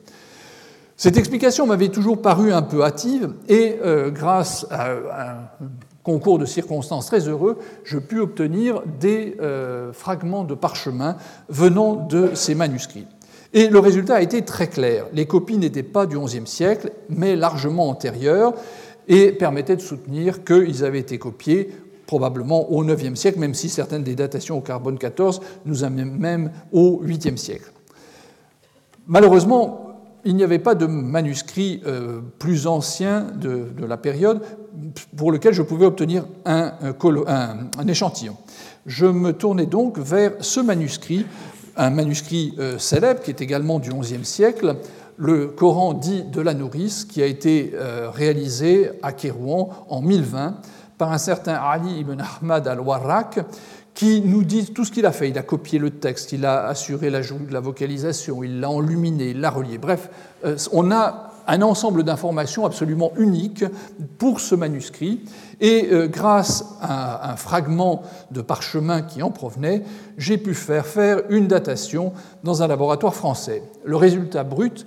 [1.00, 5.66] Cette explication m'avait toujours paru un peu hâtive et euh, grâce à un
[6.02, 11.16] concours de circonstances très heureux, je pus obtenir des euh, fragments de parchemin
[11.48, 13.06] venant de ces manuscrits.
[13.54, 15.06] Et le résultat a été très clair.
[15.14, 18.52] Les copies n'étaient pas du XIe siècle, mais largement antérieures,
[19.08, 21.70] et permettaient de soutenir qu'ils avaient été copiés
[22.06, 26.50] probablement au IXe siècle, même si certaines des datations au carbone 14 nous amènent même
[26.72, 27.72] au 8e siècle.
[29.06, 29.89] Malheureusement,
[30.24, 34.40] il n'y avait pas de manuscrit euh, plus ancien de, la période
[35.16, 36.72] pour lequel je pouvais obtenir un,
[37.88, 38.36] échantillon.
[38.86, 41.26] Je me tournais donc vers ce manuscrit,
[41.76, 44.76] un manuscrit euh, célèbre qui est également du XIe siècle,
[45.16, 50.56] le Coran dit de la nourrice, qui a été euh, réalisé à Kérouan en 1020
[50.96, 53.40] par un certain Ali ibn Ahmad al-Warraq,
[53.94, 55.28] qui nous dit tout ce qu'il a fait.
[55.28, 59.30] Il a copié le texte, il a assuré l'ajout de la vocalisation, il l'a enluminé,
[59.30, 59.78] il l'a relié.
[59.78, 60.10] Bref,
[60.44, 63.64] euh, on a un ensemble d'informations absolument unique
[64.18, 65.20] pour ce manuscrit.
[65.60, 69.82] Et euh, grâce à un fragment de parchemin qui en provenait,
[70.16, 72.12] j'ai pu faire faire une datation
[72.44, 73.62] dans un laboratoire français.
[73.84, 74.86] Le résultat brut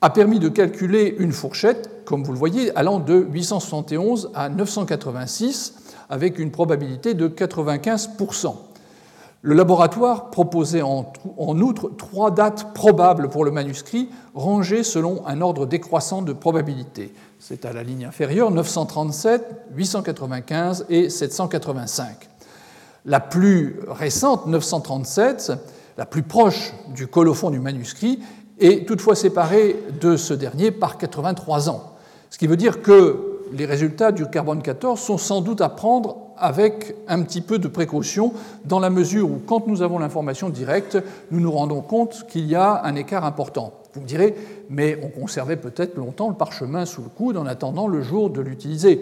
[0.00, 5.83] a permis de calculer une fourchette, comme vous le voyez, allant de 871 à 986
[6.08, 8.54] avec une probabilité de 95%.
[9.46, 15.66] Le laboratoire proposait en, outre trois dates probables pour le manuscrit, rangées selon un ordre
[15.66, 17.12] décroissant de probabilité.
[17.38, 22.30] C'est à la ligne inférieure 937, 895 et 785.
[23.04, 25.52] La plus récente, 937,
[25.98, 28.20] la plus proche du colophon du manuscrit,
[28.58, 31.92] est toutefois séparée de ce dernier par 83 ans.
[32.30, 36.16] Ce qui veut dire que les résultats du carbone 14 sont sans doute à prendre
[36.36, 38.32] avec un petit peu de précaution,
[38.64, 40.98] dans la mesure où, quand nous avons l'information directe,
[41.30, 43.72] nous nous rendons compte qu'il y a un écart important.
[43.94, 44.34] Vous me direz,
[44.70, 48.40] mais on conservait peut-être longtemps le parchemin sous le coude en attendant le jour de
[48.40, 49.00] l'utiliser.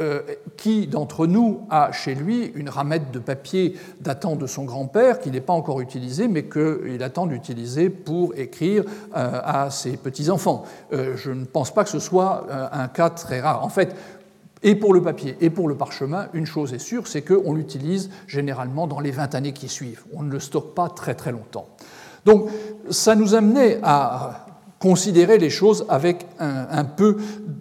[0.00, 0.22] Euh,
[0.56, 5.30] qui d'entre nous a chez lui une ramette de papier datant de son grand-père qui
[5.30, 8.84] n'est pas encore utilisée, mais qu'il attend d'utiliser pour écrire
[9.14, 13.40] euh, à ses petits-enfants euh, Je ne pense pas que ce soit un cas très
[13.40, 13.62] rare.
[13.62, 13.94] En fait,
[14.62, 18.08] et pour le papier et pour le parchemin, une chose est sûre, c'est qu'on l'utilise
[18.26, 20.04] généralement dans les 20 années qui suivent.
[20.14, 21.68] On ne le stocke pas très très longtemps.
[22.24, 22.48] Donc
[22.88, 24.46] ça nous amenait à
[24.78, 27.18] considérer les choses avec un, peu,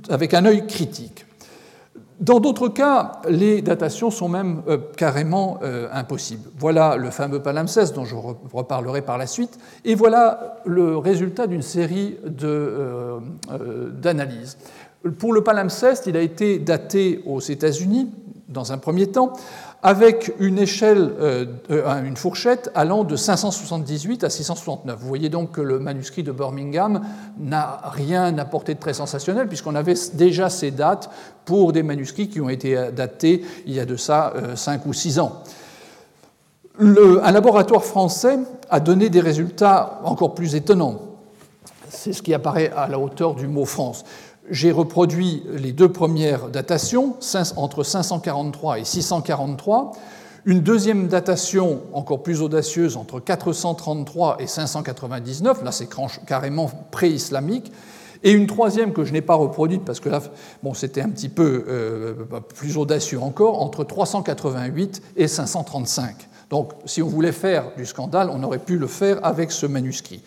[0.09, 1.25] avec un œil critique.
[2.19, 6.49] Dans d'autres cas, les datations sont même euh, carrément euh, impossibles.
[6.57, 11.61] Voilà le fameux palimpseste dont je reparlerai par la suite, et voilà le résultat d'une
[11.61, 13.19] série euh,
[13.91, 14.57] d'analyses.
[15.17, 18.11] Pour le palimpseste, il a été daté aux États-Unis,
[18.49, 19.31] dans un premier temps,
[19.81, 24.99] avec une échelle, euh, euh, une fourchette allant de 578 à 669.
[24.99, 27.01] Vous voyez donc que le manuscrit de Birmingham
[27.39, 31.09] n'a rien apporté de très sensationnel, puisqu'on avait déjà ces dates
[31.45, 35.19] pour des manuscrits qui ont été datés il y a de ça 5 ou 6
[35.19, 35.43] ans.
[36.79, 38.37] un laboratoire français
[38.69, 40.99] a donné des résultats encore plus étonnants.
[41.87, 44.03] C'est ce qui apparaît à la hauteur du mot France
[44.49, 47.15] j'ai reproduit les deux premières datations,
[47.55, 49.91] entre 543 et 643,
[50.45, 55.89] une deuxième datation encore plus audacieuse entre 433 et 599, là c'est
[56.25, 57.71] carrément pré-islamique,
[58.23, 60.21] et une troisième que je n'ai pas reproduite parce que là,
[60.61, 62.13] bon, c'était un petit peu euh,
[62.55, 66.15] plus audacieux encore, entre 388 et 535.
[66.49, 70.21] Donc, si on voulait faire du scandale, on aurait pu le faire avec ce manuscrit.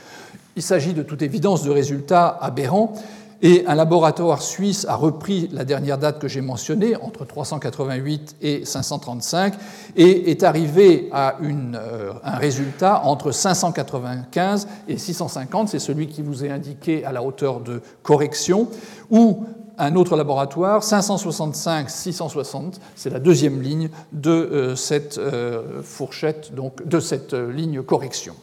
[0.56, 2.94] Il s'agit de toute évidence de résultats aberrants
[3.42, 8.64] et un laboratoire suisse a repris la dernière date que j'ai mentionnée, entre 388 et
[8.64, 9.54] 535,
[9.96, 16.44] et est arrivé à euh, un résultat entre 595 et 650, c'est celui qui vous
[16.44, 18.68] est indiqué à la hauteur de correction,
[19.10, 19.44] ou
[19.76, 27.00] un autre laboratoire, 565-660, c'est la deuxième ligne de euh, cette euh, fourchette, donc de
[27.00, 28.34] cette ligne correction.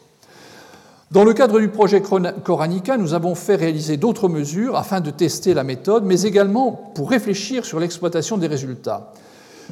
[1.12, 5.56] Dans le cadre du projet Coranica, nous avons fait réaliser d'autres mesures afin de tester
[5.56, 9.12] la méthode, mais également pour réfléchir sur l'exploitation des résultats.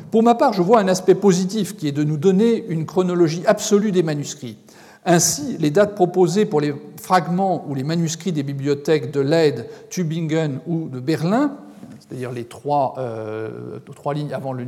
[0.09, 3.43] Pour ma part, je vois un aspect positif qui est de nous donner une chronologie
[3.45, 4.57] absolue des manuscrits.
[5.05, 10.59] Ainsi, les dates proposées pour les fragments ou les manuscrits des bibliothèques de Leyde, Tübingen
[10.65, 11.53] ou de Berlin,
[11.99, 13.77] c'est-à-dire les trois, euh,
[14.15, 14.65] lignes avant le,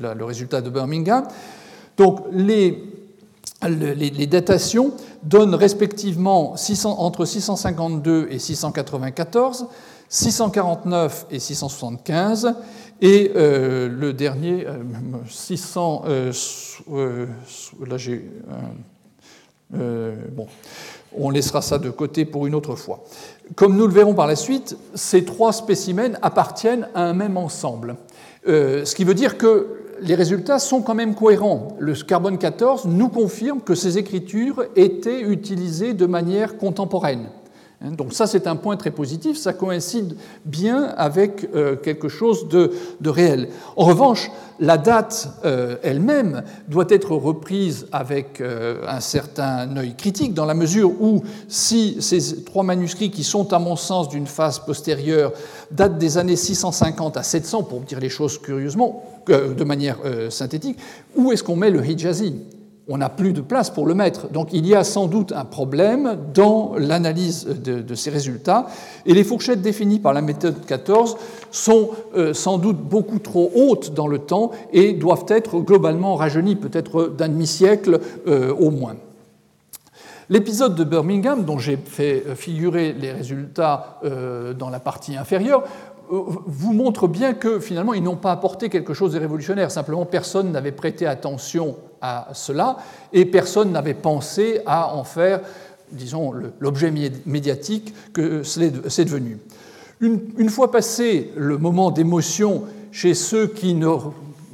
[0.00, 1.24] le résultat de Birmingham,
[1.96, 3.03] donc les
[3.68, 4.92] les, datations
[5.22, 6.54] donnent respectivement
[6.84, 9.66] entre 652 et 694,
[10.08, 12.54] 649 et 675,
[13.00, 14.66] et euh, le dernier,
[15.28, 16.04] 600.
[16.06, 16.32] Euh,
[16.92, 17.26] euh,
[17.86, 18.24] là, j'ai.
[19.72, 20.46] bon,
[21.16, 23.04] on laissera ça de côté pour une autre fois.
[23.56, 27.96] Comme nous le verrons par la suite, ces trois spécimens appartiennent à un même ensemble.
[28.46, 31.68] ce qui veut dire que les résultats sont quand même cohérents.
[31.78, 37.28] Le carbone 14 nous confirme que ces écritures étaient utilisées de manière contemporaine.
[37.84, 42.48] Hein, donc ça, c'est un point très positif, ça coïncide bien avec euh, quelque chose
[42.48, 42.70] de,
[43.04, 43.48] réel.
[43.76, 50.32] En revanche, la date euh, elle-même doit être reprise avec euh, un certain œil critique,
[50.32, 54.60] dans la mesure où si ces trois manuscrits, qui sont à mon sens d'une phase
[54.60, 55.32] postérieure,
[55.70, 60.78] datent des années 650 à 700, pour dire les choses curieusement, de manière synthétique,
[61.16, 62.34] où est-ce qu'on met le Hijazi
[62.88, 64.28] on n'a plus de place pour le mettre.
[64.28, 68.66] Donc il y a sans doute un problème dans l'analyse de, ces résultats.
[69.06, 71.16] Et les fourchettes définies par la méthode 14
[71.50, 76.56] sont euh, sans doute beaucoup trop hautes dans le temps et doivent être globalement rajeunies,
[76.56, 78.96] peut-être d'un demi-siècle euh, au moins.
[80.30, 85.64] L'épisode de Birmingham, dont j'ai fait figurer les résultats euh, dans la partie inférieure,
[86.10, 89.70] vous montre bien que finalement ils n'ont pas apporté quelque chose de révolutionnaire.
[89.70, 91.76] Simplement, personne n'avait prêté attention
[92.32, 92.78] cela
[93.12, 95.40] et personne n'avait pensé à en faire,
[95.90, 96.92] disons, l'objet
[97.26, 99.38] médiatique que c'est devenu.
[100.00, 103.88] Une, fois passé le moment d'émotion chez ceux qui ne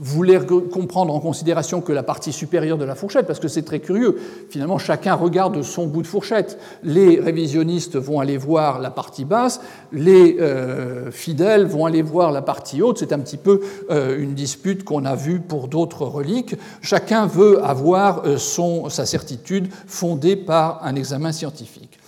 [0.00, 0.40] voulait
[0.72, 4.18] comprendre en considération que la partie supérieure de la fourchette, parce que c'est très curieux.
[4.48, 6.58] Finalement, chacun regarde son bout de fourchette.
[6.82, 9.60] Les révisionnistes vont aller voir la partie basse,
[9.92, 12.98] les euh, fidèles vont aller voir la partie haute.
[12.98, 16.56] C'est un petit peu euh, une dispute qu'on a vue pour d'autres reliques.
[16.80, 21.98] Chacun veut avoir euh, son, sa certitude fondée par un examen scientifique.